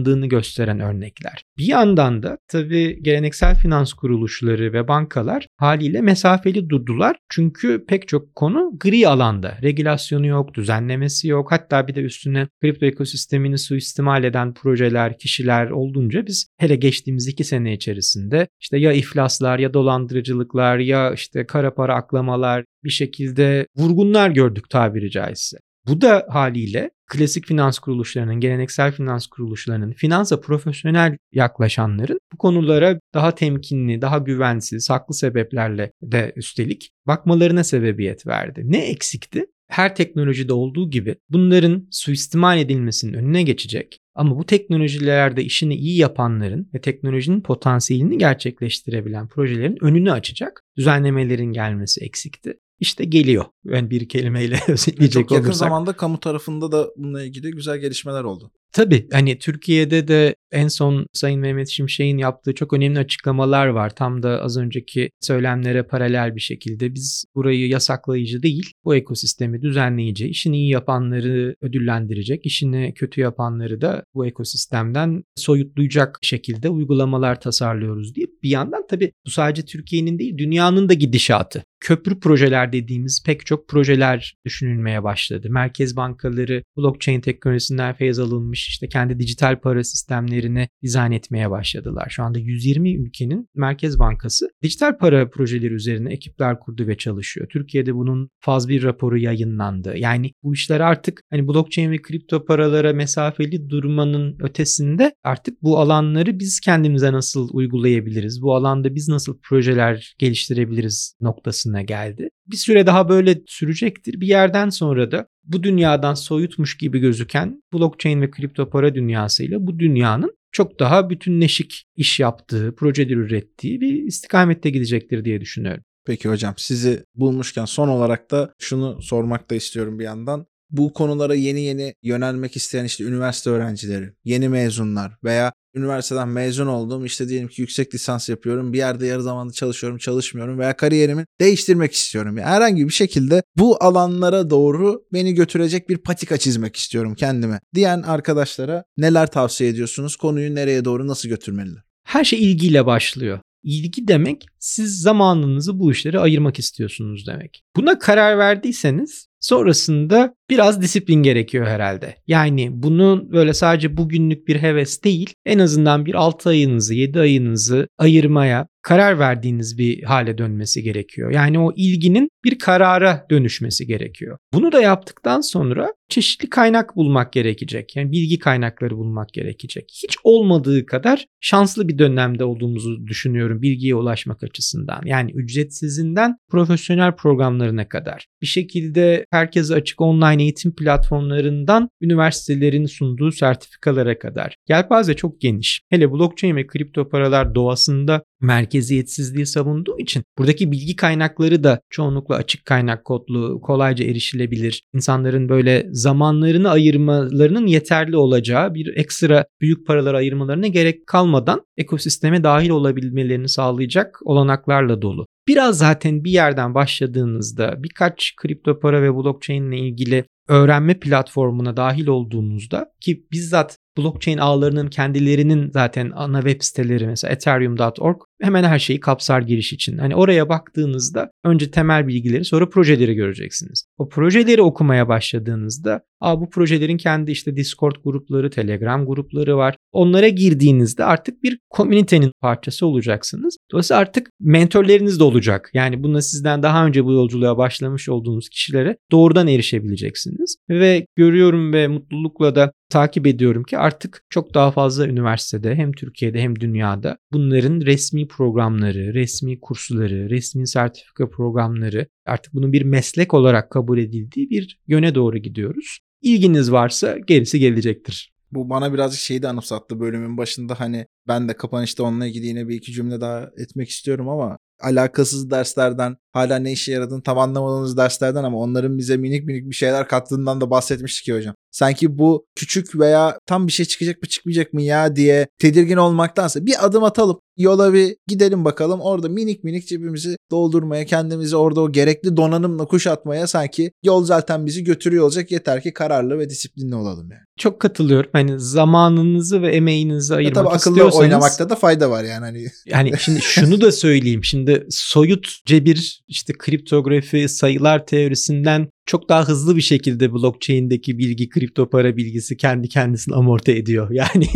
tamamlandığını 0.04 0.28
gösteren 0.28 0.80
örnekler. 0.80 1.44
Bir 1.58 1.66
yandan 1.66 2.24
da 2.24 2.38
tabii 2.48 3.04
geleneksel 3.04 3.56
finans 3.56 3.94
kuruluşları 3.94 4.74
ve 4.74 4.88
bankalar 4.88 5.48
haliyle 5.58 6.02
mesafeli 6.02 6.70
durdular. 6.70 7.16
Çünkü 7.30 7.86
pek 7.88 8.08
çok 8.08 8.36
konu 8.36 8.72
gri 8.80 9.08
alanda. 9.08 9.58
Regülasyonu 9.62 10.28
yok, 10.28 10.54
düzenlemesi 10.54 11.28
yok. 11.28 11.52
Hatta 11.52 11.88
bir 11.88 11.96
de 11.96 12.02
üstüne 12.02 12.48
kripto 12.62 12.86
ekosistemini 12.86 13.58
suistimal 13.58 14.24
eden 14.24 14.54
projeler, 14.54 15.18
kişiler 15.18 15.70
olduğunca 15.70 16.26
biz 16.26 16.48
hele 16.60 16.76
geçtiğimiz 16.76 17.28
iki 17.28 17.44
sene 17.44 17.74
içerisinde 17.74 18.48
işte 18.62 18.78
ya 18.78 18.94
iflaslar 18.94 19.60
ya 19.60 19.74
dolandırıcılıklar 19.74 20.78
ya 20.80 21.14
işte 21.14 21.46
kara 21.46 21.74
para 21.74 21.96
aklamalar 21.96 22.64
bir 22.84 22.90
şekilde 22.90 23.68
vurgunlar 23.78 24.30
gördük 24.30 24.70
tabiri 24.70 25.12
caizse. 25.12 25.58
Bu 25.88 26.02
da 26.02 26.26
haliyle 26.30 26.90
klasik 27.14 27.46
finans 27.46 27.80
kuruluşlarının, 27.80 28.40
geleneksel 28.40 28.92
finans 28.92 29.28
kuruluşlarının, 29.28 29.92
finansa 29.92 30.40
profesyonel 30.40 31.18
yaklaşanların 31.32 32.20
bu 32.34 32.38
konulara 32.38 33.00
daha 33.14 33.36
temkinli, 33.36 34.02
daha 34.02 34.18
güvensiz, 34.18 34.90
haklı 34.90 35.16
sebeplerle 35.16 35.92
de 36.02 36.34
üstelik 36.36 36.92
bakmalarına 37.08 37.64
sebebiyet 37.64 38.28
verdi. 38.28 38.62
Ne 38.66 38.86
eksikti? 38.90 39.46
Her 39.68 39.96
teknolojide 39.96 40.54
olduğu 40.54 40.90
gibi 40.90 41.16
bunların 41.30 41.88
suistimal 41.92 42.60
edilmesinin 42.60 43.14
önüne 43.14 43.44
geçecek 43.44 44.00
ama 44.16 44.38
bu 44.38 44.46
teknolojilerde 44.46 45.44
işini 45.44 45.76
iyi 45.76 45.98
yapanların 45.98 46.70
ve 46.74 46.82
teknolojinin 46.82 47.42
potansiyelini 47.42 48.18
gerçekleştirebilen 48.18 49.28
projelerin 49.28 49.78
önünü 49.82 50.12
açacak 50.12 50.62
düzenlemelerin 50.78 51.54
gelmesi 51.54 52.04
eksikti 52.06 52.54
işte 52.80 53.06
geliyor. 53.06 53.46
Yani 53.66 53.90
bir 53.90 54.10
kelimeyle 54.10 54.60
özetleyecek 54.68 55.24
Çok 55.24 55.32
yakın 55.32 55.46
olursak. 55.46 55.60
zamanda 55.60 55.94
kamu 55.94 56.20
tarafında 56.20 56.72
da 56.72 56.90
bununla 56.98 57.24
ilgili 57.24 57.52
güzel 57.52 57.78
gelişmeler 57.78 58.24
oldu. 58.24 58.52
Tabii 58.74 59.08
hani 59.12 59.40
Türkiye'de 59.40 60.08
de 60.08 60.36
en 60.52 60.68
son 60.68 61.06
Sayın 61.14 61.40
Mehmet 61.40 61.70
Şimşek'in 61.70 62.18
yaptığı 62.18 62.54
çok 62.56 62.74
önemli 62.74 63.00
açıklamalar 63.00 63.68
var. 63.68 63.96
Tam 63.96 64.24
da 64.24 64.42
az 64.42 64.58
önceki 64.58 65.10
söylemlere 65.22 65.84
paralel 65.84 66.36
bir 66.36 66.42
şekilde 66.42 66.94
biz 66.94 67.26
burayı 67.36 67.68
yasaklayıcı 67.68 68.44
değil, 68.44 68.72
bu 68.86 68.96
ekosistemi 68.96 69.62
düzenleyici, 69.62 70.28
işini 70.28 70.58
iyi 70.58 70.70
yapanları 70.70 71.56
ödüllendirecek, 71.62 72.46
işini 72.46 72.94
kötü 72.94 73.22
yapanları 73.22 73.82
da 73.82 74.04
bu 74.14 74.26
ekosistemden 74.26 75.24
soyutlayacak 75.36 76.18
şekilde 76.22 76.70
uygulamalar 76.70 77.42
tasarlıyoruz 77.42 78.16
diye. 78.16 78.28
Bir 78.44 78.50
yandan 78.50 78.88
tabii 78.88 79.12
bu 79.26 79.30
sadece 79.30 79.66
Türkiye'nin 79.66 80.20
değil, 80.20 80.38
dünyanın 80.38 80.90
da 80.90 80.94
gidişatı. 80.94 81.64
Köprü 81.80 82.20
projeler 82.20 82.74
dediğimiz 82.74 83.24
pek 83.26 83.46
çok 83.46 83.68
projeler 83.68 84.36
düşünülmeye 84.46 85.04
başladı. 85.04 85.48
Merkez 85.50 85.96
bankaları 85.96 86.64
blockchain 86.78 87.22
teknolojisinden 87.22 87.94
feyz 87.94 88.20
alınmış 88.20 88.63
işte 88.68 88.88
kendi 88.88 89.20
dijital 89.20 89.60
para 89.60 89.84
sistemlerini 89.84 90.68
dizayn 90.84 91.12
etmeye 91.12 91.52
başladılar. 91.52 92.08
Şu 92.10 92.24
anda 92.24 92.40
120 92.40 92.96
ülkenin 92.96 93.48
Merkez 93.56 94.00
Bankası 94.00 94.50
dijital 94.64 94.98
para 94.98 95.30
projeleri 95.30 95.74
üzerine 95.74 96.14
ekipler 96.14 96.60
kurdu 96.60 96.88
ve 96.88 96.98
çalışıyor. 96.98 97.48
Türkiye'de 97.50 97.96
bunun 97.96 98.30
faz 98.40 98.70
bir 98.70 98.84
raporu 98.84 99.18
yayınlandı. 99.18 99.98
Yani 99.98 100.32
bu 100.44 100.54
işler 100.54 100.80
artık 100.80 101.22
hani 101.30 101.48
blockchain 101.48 101.92
ve 101.92 102.02
kripto 102.02 102.46
paralara 102.46 102.94
mesafeli 102.94 103.70
durmanın 103.70 104.38
ötesinde 104.40 105.14
artık 105.24 105.62
bu 105.62 105.80
alanları 105.80 106.40
biz 106.40 106.60
kendimize 106.60 107.12
nasıl 107.12 107.50
uygulayabiliriz? 107.54 108.42
Bu 108.42 108.56
alanda 108.56 108.96
biz 108.96 109.10
nasıl 109.10 109.40
projeler 109.44 110.16
geliştirebiliriz 110.20 111.16
noktasına 111.22 111.82
geldi. 111.82 112.30
Bir 112.48 112.58
süre 112.58 112.86
daha 112.86 113.10
böyle 113.10 113.42
sürecektir. 113.48 114.22
Bir 114.22 114.28
yerden 114.28 114.70
sonra 114.70 115.12
da 115.12 115.28
bu 115.44 115.64
dünyadan 115.64 116.14
soyutmuş 116.14 116.78
gibi 116.78 117.00
gözüken 117.00 117.64
blockchain 117.74 118.22
ve 118.22 118.32
kripto 118.32 118.70
para 118.70 118.96
dünyasıyla 118.96 119.68
bu 119.68 119.80
dünyanın 119.80 120.38
çok 120.52 120.80
daha 120.80 121.10
bütünleşik 121.10 121.84
iş 121.96 122.20
yaptığı, 122.20 122.76
projeler 122.76 123.18
ürettiği 123.18 123.82
bir 123.82 124.04
istikamette 124.04 124.70
gidecektir 124.70 125.26
diye 125.26 125.42
düşünüyorum. 125.42 125.84
Peki 126.06 126.30
hocam 126.30 126.54
sizi 126.58 127.04
bulmuşken 127.16 127.66
son 127.66 127.88
olarak 127.88 128.32
da 128.32 128.54
şunu 128.60 129.02
sormak 129.02 129.50
da 129.50 129.56
istiyorum 129.56 130.00
bir 130.00 130.04
yandan. 130.04 130.46
Bu 130.70 130.94
konulara 130.94 131.36
yeni 131.36 131.62
yeni 131.62 131.94
yönelmek 132.04 132.56
isteyen 132.56 132.86
işte 132.86 133.04
üniversite 133.04 133.50
öğrencileri, 133.50 134.14
yeni 134.24 134.50
mezunlar 134.50 135.14
veya 135.24 135.54
üniversiteden 135.76 136.28
mezun 136.28 136.68
oldum 136.68 137.06
işte 137.06 137.30
diyelim 137.30 137.48
ki 137.48 137.62
yüksek 137.62 137.94
lisans 137.94 138.30
yapıyorum 138.30 138.74
bir 138.74 138.78
yerde 138.78 139.08
yarı 139.08 139.24
zamanlı 139.24 139.54
çalışıyorum 139.54 139.98
çalışmıyorum 139.98 140.60
veya 140.60 140.78
kariyerimi 140.78 141.26
değiştirmek 141.42 141.94
istiyorum. 141.94 142.38
Yani 142.38 142.50
herhangi 142.50 142.88
bir 142.88 142.94
şekilde 142.94 143.44
bu 143.58 143.84
alanlara 143.84 144.50
doğru 144.50 145.04
beni 145.14 145.34
götürecek 145.34 145.90
bir 145.90 145.98
patika 145.98 146.38
çizmek 146.38 146.76
istiyorum 146.76 147.16
kendime 147.16 147.60
diyen 147.76 148.02
arkadaşlara 148.02 148.84
neler 148.98 149.32
tavsiye 149.32 149.70
ediyorsunuz? 149.70 150.16
Konuyu 150.16 150.56
nereye 150.56 150.86
doğru 150.86 151.08
nasıl 151.08 151.30
götürmeliler? 151.30 151.84
Her 152.04 152.24
şey 152.24 152.52
ilgiyle 152.52 152.86
başlıyor. 152.86 153.40
İlgi 153.64 154.08
demek 154.08 154.46
siz 154.60 155.02
zamanınızı 155.02 155.80
bu 155.80 155.92
işlere 155.92 156.20
ayırmak 156.20 156.60
istiyorsunuz 156.60 157.28
demek. 157.28 157.64
Buna 157.76 158.00
karar 158.00 158.38
verdiyseniz 158.38 159.28
sonrasında 159.44 160.36
biraz 160.50 160.82
disiplin 160.82 161.24
gerekiyor 161.24 161.68
herhalde. 161.68 162.16
Yani 162.28 162.70
bunun 162.72 163.32
böyle 163.32 163.54
sadece 163.54 163.98
bugünlük 163.98 164.48
bir 164.48 164.56
heves 164.56 165.04
değil 165.04 165.34
en 165.46 165.60
azından 165.60 166.06
bir 166.06 166.14
6 166.14 166.50
ayınızı 166.50 166.94
7 166.94 167.20
ayınızı 167.20 167.88
ayırmaya 167.98 168.68
karar 168.84 169.20
verdiğiniz 169.20 169.78
bir 169.78 170.04
hale 170.04 170.38
dönmesi 170.38 170.84
gerekiyor. 170.84 171.32
Yani 171.32 171.60
o 171.60 171.74
ilginin 171.76 172.30
bir 172.44 172.60
karara 172.60 173.26
dönüşmesi 173.32 173.88
gerekiyor. 173.88 174.38
Bunu 174.54 174.72
da 174.72 174.82
yaptıktan 174.82 175.42
sonra 175.42 175.94
çeşitli 176.10 176.50
kaynak 176.50 176.96
bulmak 176.96 177.34
gerekecek. 177.34 177.96
Yani 177.96 178.12
bilgi 178.12 178.40
kaynakları 178.40 178.98
bulmak 178.98 179.34
gerekecek. 179.34 179.92
Hiç 180.04 180.18
olmadığı 180.24 180.86
kadar 180.86 181.26
şanslı 181.42 181.88
bir 181.88 181.98
dönemde 181.98 182.44
olduğumuzu 182.44 183.08
düşünüyorum 183.08 183.62
bilgiye 183.62 183.96
ulaşmak 183.96 184.44
açısından. 184.44 185.02
Yani 185.06 185.32
ücretsizinden 185.32 186.36
profesyonel 186.50 187.16
programlarına 187.16 187.90
kadar. 187.90 188.28
Bir 188.42 188.48
şekilde 188.48 189.26
herkese 189.32 189.74
açık 189.74 190.02
online 190.02 190.44
eğitim 190.44 190.76
platformlarından 190.76 191.90
üniversitelerin 192.02 192.86
sunduğu 192.86 193.32
sertifikalara 193.32 194.20
kadar. 194.20 194.56
Yelpaze 194.70 195.14
çok 195.14 195.42
geniş. 195.42 195.82
Hele 195.90 196.12
blockchain 196.12 196.56
ve 196.56 196.68
kripto 196.68 197.10
paralar 197.10 197.56
doğasında 197.56 198.24
merkeziyetsizliği 198.74 199.46
savunduğu 199.46 200.00
için 200.00 200.24
buradaki 200.38 200.72
bilgi 200.72 200.96
kaynakları 200.96 201.64
da 201.64 201.80
çoğunlukla 201.90 202.36
açık 202.36 202.66
kaynak 202.66 203.06
kodlu, 203.06 203.62
kolayca 203.62 204.06
erişilebilir. 204.06 204.84
İnsanların 204.94 205.50
böyle 205.50 205.88
zamanlarını 205.92 206.70
ayırmalarının 206.70 207.68
yeterli 207.68 208.18
olacağı 208.18 208.74
bir 208.74 208.98
ekstra 208.98 209.46
büyük 209.62 209.88
paralar 209.88 210.14
ayırmalarına 210.14 210.68
gerek 210.68 211.08
kalmadan 211.08 211.62
ekosisteme 211.78 212.44
dahil 212.44 212.70
olabilmelerini 212.70 213.50
sağlayacak 213.50 214.20
olanaklarla 214.26 215.02
dolu. 215.02 215.26
Biraz 215.48 215.78
zaten 215.78 216.24
bir 216.24 216.32
yerden 216.32 216.74
başladığınızda 216.74 217.84
birkaç 217.84 218.34
kripto 218.36 218.80
para 218.80 219.02
ve 219.02 219.16
blockchain 219.16 219.72
ile 219.72 219.80
ilgili 219.80 220.24
öğrenme 220.48 221.00
platformuna 221.00 221.78
dahil 221.78 222.08
olduğunuzda 222.08 222.86
ki 223.02 223.26
bizzat 223.32 223.78
blockchain 223.98 224.38
ağlarının 224.38 224.88
kendilerinin 224.88 225.72
zaten 225.72 226.12
ana 226.16 226.42
web 226.42 226.62
siteleri 226.62 227.08
mesela 227.08 227.34
ethereum.org 227.34 228.18
hemen 228.42 228.64
her 228.64 228.80
şeyi 228.80 229.00
kapsar 229.00 229.42
giriş 229.42 229.74
için. 229.74 229.98
Hani 229.98 230.16
oraya 230.16 230.50
baktığınızda 230.50 231.32
önce 231.44 231.72
temel 231.72 232.08
bilgileri 232.08 232.46
sonra 232.46 232.70
projeleri 232.70 233.16
göreceksiniz. 233.16 233.86
O 233.98 234.10
projeleri 234.10 234.62
okumaya 234.62 235.08
başladığınızda 235.08 236.02
Aa, 236.24 236.42
bu 236.42 236.50
projelerin 236.50 236.98
kendi 236.98 237.32
işte 237.32 237.56
Discord 237.56 237.96
grupları, 238.04 238.50
Telegram 238.50 239.06
grupları 239.06 239.58
var. 239.58 239.76
Onlara 239.92 240.28
girdiğinizde 240.28 241.04
artık 241.04 241.44
bir 241.44 241.60
komünitenin 241.70 242.32
parçası 242.42 242.86
olacaksınız. 242.86 243.58
Dolayısıyla 243.72 244.00
artık 244.02 244.30
mentorlarınız 244.40 245.20
da 245.20 245.24
olacak. 245.24 245.70
Yani 245.74 246.04
buna 246.04 246.22
sizden 246.22 246.64
daha 246.64 246.86
önce 246.86 247.06
bu 247.06 247.14
yolculuğa 247.14 247.58
başlamış 247.58 248.10
olduğunuz 248.10 248.50
kişilere 248.50 248.98
doğrudan 249.12 249.48
erişebileceksiniz. 249.48 250.56
Ve 250.70 251.06
görüyorum 251.16 251.74
ve 251.74 251.88
mutlulukla 251.88 252.56
da 252.56 252.72
takip 252.94 253.28
ediyorum 253.28 253.64
ki 253.64 253.78
artık 253.78 254.26
çok 254.30 254.54
daha 254.54 254.72
fazla 254.72 255.08
üniversitede 255.08 255.76
hem 255.76 255.92
Türkiye'de 255.92 256.42
hem 256.42 256.60
dünyada 256.60 257.18
bunların 257.32 257.82
resmi 257.82 258.28
programları, 258.28 259.14
resmi 259.14 259.60
kursları, 259.60 260.30
resmi 260.30 260.68
sertifika 260.68 261.30
programları 261.30 262.08
artık 262.26 262.54
bunun 262.54 262.74
bir 262.74 262.82
meslek 262.82 263.34
olarak 263.34 263.72
kabul 263.72 263.98
edildiği 263.98 264.50
bir 264.50 264.80
yöne 264.88 265.16
doğru 265.16 265.38
gidiyoruz. 265.38 266.00
İlginiz 266.22 266.72
varsa 266.72 267.18
gerisi 267.18 267.60
gelecektir. 267.60 268.34
Bu 268.52 268.70
bana 268.70 268.94
birazcık 268.94 269.20
şeyi 269.20 269.42
de 269.42 269.48
anımsattı 269.48 270.00
bölümün 270.00 270.38
başında 270.38 270.80
hani 270.80 271.06
ben 271.28 271.50
de 271.50 271.54
kapanışta 271.54 272.04
onunla 272.04 272.28
ilgili 272.28 272.46
yine 272.46 272.68
bir 272.68 272.76
iki 272.76 272.92
cümle 272.92 273.22
daha 273.22 273.50
etmek 273.58 273.90
istiyorum 273.90 274.30
ama 274.30 274.58
alakasız 274.82 275.52
derslerden 275.52 276.18
hala 276.34 276.56
ne 276.60 276.72
işe 276.72 276.92
yaradığını 276.92 277.24
tam 277.24 277.40
anlamadığımız 277.40 277.98
derslerden 277.98 278.44
ama 278.44 278.58
onların 278.58 278.98
bize 278.98 279.18
minik 279.18 279.46
minik 279.46 279.70
bir 279.70 279.76
şeyler 279.76 280.08
kattığından 280.08 280.62
da 280.62 280.70
bahsetmiştik 280.70 281.28
ya 281.28 281.36
hocam. 281.36 281.56
Sanki 281.72 282.18
bu 282.18 282.46
küçük 282.56 283.00
veya 283.00 283.38
tam 283.46 283.68
bir 283.68 283.72
şey 283.72 283.86
çıkacak 283.86 284.22
mı 284.22 284.30
çıkmayacak 284.30 284.74
mı 284.74 284.82
ya 284.82 285.16
diye 285.16 285.48
tedirgin 285.60 285.98
olmaktansa 285.98 286.66
bir 286.66 286.86
adım 286.86 287.04
atalım. 287.04 287.40
Yola 287.58 287.94
bir 287.94 288.16
gidelim 288.28 288.66
bakalım. 288.66 289.02
Orada 289.02 289.30
minik 289.30 289.64
minik 289.64 289.88
cebimizi 289.88 290.38
doldurmaya, 290.52 291.06
kendimizi 291.06 291.56
orada 291.56 291.82
o 291.82 291.92
gerekli 291.92 292.38
donanımla 292.38 292.86
kuşatmaya 292.86 293.48
sanki 293.48 293.92
yol 294.04 294.24
zaten 294.24 294.66
bizi 294.66 294.84
götürüyor 294.84 295.24
olacak. 295.24 295.52
Yeter 295.52 295.84
ki 295.84 295.94
kararlı 295.94 296.40
ve 296.40 296.50
disiplinli 296.50 296.96
olalım 296.96 297.32
yani. 297.32 297.42
Çok 297.60 297.80
katılıyorum. 297.80 298.30
Hani 298.34 298.60
zamanınızı 298.60 299.62
ve 299.62 299.76
emeğinizi 299.76 300.36
ayırmak 300.36 300.56
tabii 300.56 300.68
akıllı 300.68 300.94
istiyorsanız. 300.94 301.22
oynamakta 301.24 301.70
da 301.70 301.76
fayda 301.76 302.10
var 302.10 302.24
yani. 302.24 302.46
Hani 302.46 302.66
Yani 302.86 303.12
şimdi 303.20 303.42
şunu 303.42 303.82
da 303.82 303.92
söyleyeyim. 303.92 304.44
Şimdi 304.44 304.88
soyut 304.90 305.66
cebir 305.66 306.23
işte 306.34 306.54
kriptografi, 306.58 307.50
sayılar 307.50 308.06
teorisinden 308.06 308.90
çok 309.06 309.30
daha 309.30 309.48
hızlı 309.48 309.76
bir 309.76 309.82
şekilde 309.82 310.34
blockchain'deki 310.34 311.18
bilgi, 311.18 311.50
kripto 311.50 311.90
para 311.90 312.18
bilgisi 312.18 312.58
kendi 312.58 312.90
kendisini 312.90 313.36
amorti 313.36 313.72
ediyor. 313.72 314.10
Yani 314.24 314.48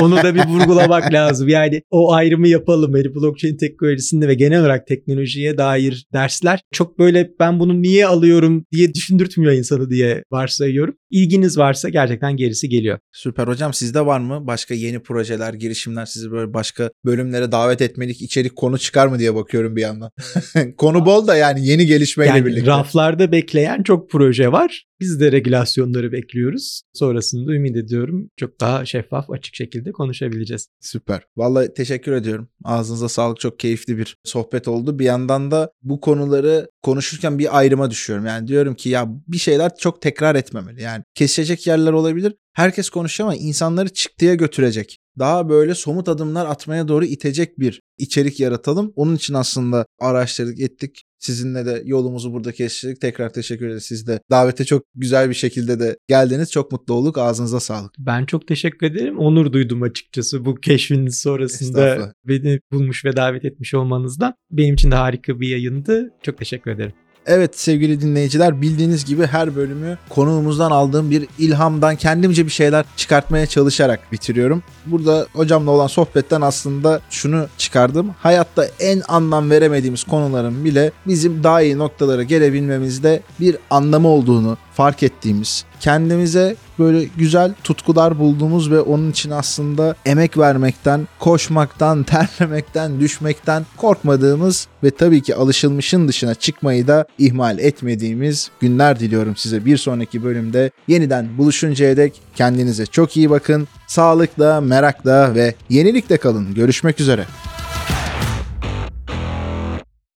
onu 0.00 0.16
da 0.16 0.34
bir 0.34 0.44
vurgulamak 0.46 1.12
lazım. 1.12 1.48
Yani 1.48 1.82
o 1.90 2.12
ayrımı 2.12 2.48
yapalım. 2.48 2.96
Yani 2.96 3.14
blockchain 3.14 3.56
teknolojisinde 3.56 4.28
ve 4.28 4.34
genel 4.34 4.60
olarak 4.60 4.86
teknolojiye 4.86 5.58
dair 5.58 6.06
dersler 6.12 6.60
çok 6.72 6.98
böyle 6.98 7.30
ben 7.40 7.60
bunu 7.60 7.82
niye 7.82 8.06
alıyorum 8.06 8.64
diye 8.72 8.94
düşündürtmüyor 8.94 9.52
insanı 9.52 9.90
diye 9.90 10.22
varsayıyorum. 10.32 10.94
İlginiz 11.10 11.58
varsa 11.58 11.88
gerçekten 11.88 12.36
gerisi 12.36 12.68
geliyor. 12.68 12.98
Süper 13.12 13.46
hocam 13.46 13.74
sizde 13.74 14.06
var 14.06 14.20
mı 14.20 14.46
başka 14.46 14.74
yeni 14.74 15.02
projeler, 15.02 15.54
girişimler 15.54 16.06
sizi 16.06 16.30
böyle 16.30 16.54
başka 16.54 16.90
bölümlere 17.04 17.52
davet 17.52 17.80
etmelik 17.82 18.22
içerik 18.22 18.56
konu 18.56 18.78
çıkar 18.78 19.06
mı 19.06 19.18
diye 19.18 19.34
bakıyorum 19.34 19.76
bir 19.76 19.82
yandan. 19.82 20.10
konu 20.76 21.06
bol 21.06 21.26
da 21.26 21.36
yani 21.36 21.66
yeni 21.66 21.86
gelişmeyle 21.86 22.30
Yani 22.30 22.46
birlikte. 22.46 22.66
raflarda 22.70 23.32
bekleyen 23.32 23.82
çok 23.82 23.95
proje 24.10 24.52
var. 24.52 24.86
Biz 25.00 25.20
de 25.20 25.32
regülasyonları 25.32 26.12
bekliyoruz. 26.12 26.82
Sonrasında 26.94 27.52
ümit 27.52 27.76
ediyorum 27.76 28.30
çok 28.36 28.60
daha 28.60 28.84
şeffaf, 28.84 29.30
açık 29.30 29.54
şekilde 29.54 29.92
konuşabileceğiz. 29.92 30.68
Süper. 30.80 31.22
Vallahi 31.36 31.74
teşekkür 31.74 32.12
ediyorum. 32.12 32.48
Ağzınıza 32.64 33.08
sağlık. 33.08 33.40
Çok 33.40 33.58
keyifli 33.58 33.98
bir 33.98 34.16
sohbet 34.24 34.68
oldu. 34.68 34.98
Bir 34.98 35.04
yandan 35.04 35.50
da 35.50 35.72
bu 35.82 36.00
konuları 36.00 36.70
konuşurken 36.82 37.38
bir 37.38 37.58
ayrıma 37.58 37.90
düşüyorum. 37.90 38.26
Yani 38.26 38.48
diyorum 38.48 38.74
ki 38.74 38.88
ya 38.88 39.06
bir 39.28 39.38
şeyler 39.38 39.76
çok 39.76 40.02
tekrar 40.02 40.34
etmemeli. 40.34 40.82
Yani 40.82 41.04
kesecek 41.14 41.66
yerler 41.66 41.92
olabilir. 41.92 42.34
Herkes 42.52 42.90
konuşuyor 42.90 43.30
ama 43.30 43.38
insanları 43.38 43.88
çıktıya 43.88 44.34
götürecek. 44.34 44.98
Daha 45.18 45.48
böyle 45.48 45.74
somut 45.74 46.08
adımlar 46.08 46.46
atmaya 46.46 46.88
doğru 46.88 47.04
itecek 47.04 47.58
bir 47.58 47.80
içerik 47.98 48.40
yaratalım. 48.40 48.92
Onun 48.96 49.16
için 49.16 49.34
aslında 49.34 49.86
araştırdık, 50.00 50.60
ettik. 50.60 51.02
Sizinle 51.26 51.66
de 51.66 51.82
yolumuzu 51.84 52.32
burada 52.32 52.52
kestik. 52.52 53.00
Tekrar 53.00 53.32
teşekkür 53.32 53.66
ederiz. 53.66 53.84
Siz 53.84 54.06
de 54.06 54.20
davete 54.30 54.64
çok 54.64 54.82
güzel 54.94 55.28
bir 55.28 55.34
şekilde 55.34 55.80
de 55.80 55.96
geldiniz. 56.08 56.52
Çok 56.52 56.72
mutlu 56.72 56.94
olduk. 56.94 57.18
Ağzınıza 57.18 57.60
sağlık. 57.60 57.92
Ben 57.98 58.26
çok 58.26 58.46
teşekkür 58.46 58.86
ederim. 58.86 59.18
Onur 59.18 59.52
duydum 59.52 59.82
açıkçası 59.82 60.44
bu 60.44 60.54
keşfiniz 60.54 61.18
sonrasında 61.18 62.12
beni 62.24 62.60
bulmuş 62.72 63.04
ve 63.04 63.16
davet 63.16 63.44
etmiş 63.44 63.74
olmanızdan. 63.74 64.34
Benim 64.50 64.74
için 64.74 64.90
de 64.90 64.94
harika 64.94 65.40
bir 65.40 65.48
yayındı. 65.48 66.10
Çok 66.22 66.38
teşekkür 66.38 66.70
ederim. 66.70 66.92
Evet 67.26 67.60
sevgili 67.60 68.00
dinleyiciler 68.00 68.62
bildiğiniz 68.62 69.04
gibi 69.04 69.26
her 69.26 69.56
bölümü 69.56 69.98
konuğumuzdan 70.08 70.70
aldığım 70.70 71.10
bir 71.10 71.28
ilhamdan 71.38 71.96
kendimce 71.96 72.46
bir 72.46 72.50
şeyler 72.50 72.84
çıkartmaya 72.96 73.46
çalışarak 73.46 74.12
bitiriyorum. 74.12 74.62
Burada 74.86 75.26
hocamla 75.32 75.70
olan 75.70 75.86
sohbetten 75.86 76.40
aslında 76.40 77.00
şunu 77.10 77.46
çıkardım. 77.58 78.14
Hayatta 78.18 78.66
en 78.80 79.02
anlam 79.08 79.50
veremediğimiz 79.50 80.04
konuların 80.04 80.64
bile 80.64 80.92
bizim 81.06 81.44
daha 81.44 81.62
iyi 81.62 81.78
noktalara 81.78 82.22
gelebilmemizde 82.22 83.22
bir 83.40 83.56
anlamı 83.70 84.08
olduğunu 84.08 84.56
fark 84.74 85.02
ettiğimiz 85.02 85.64
kendimize 85.80 86.56
böyle 86.78 87.04
güzel 87.16 87.54
tutkular 87.64 88.18
bulduğumuz 88.18 88.70
ve 88.70 88.80
onun 88.80 89.10
için 89.10 89.30
aslında 89.30 89.94
emek 90.06 90.38
vermekten, 90.38 91.08
koşmaktan, 91.18 92.02
terlemekten, 92.38 93.00
düşmekten 93.00 93.66
korkmadığımız 93.76 94.68
ve 94.84 94.90
tabii 94.90 95.22
ki 95.22 95.34
alışılmışın 95.34 96.08
dışına 96.08 96.34
çıkmayı 96.34 96.86
da 96.86 97.06
ihmal 97.18 97.58
etmediğimiz 97.58 98.50
günler 98.60 99.00
diliyorum 99.00 99.36
size. 99.36 99.64
Bir 99.64 99.76
sonraki 99.76 100.24
bölümde 100.24 100.70
yeniden 100.88 101.38
buluşuncaya 101.38 101.96
dek 101.96 102.20
kendinize 102.34 102.86
çok 102.86 103.16
iyi 103.16 103.30
bakın. 103.30 103.68
Sağlıkla, 103.86 104.60
merakla 104.60 105.34
ve 105.34 105.54
yenilikle 105.68 106.16
kalın. 106.16 106.54
Görüşmek 106.54 107.00
üzere. 107.00 107.26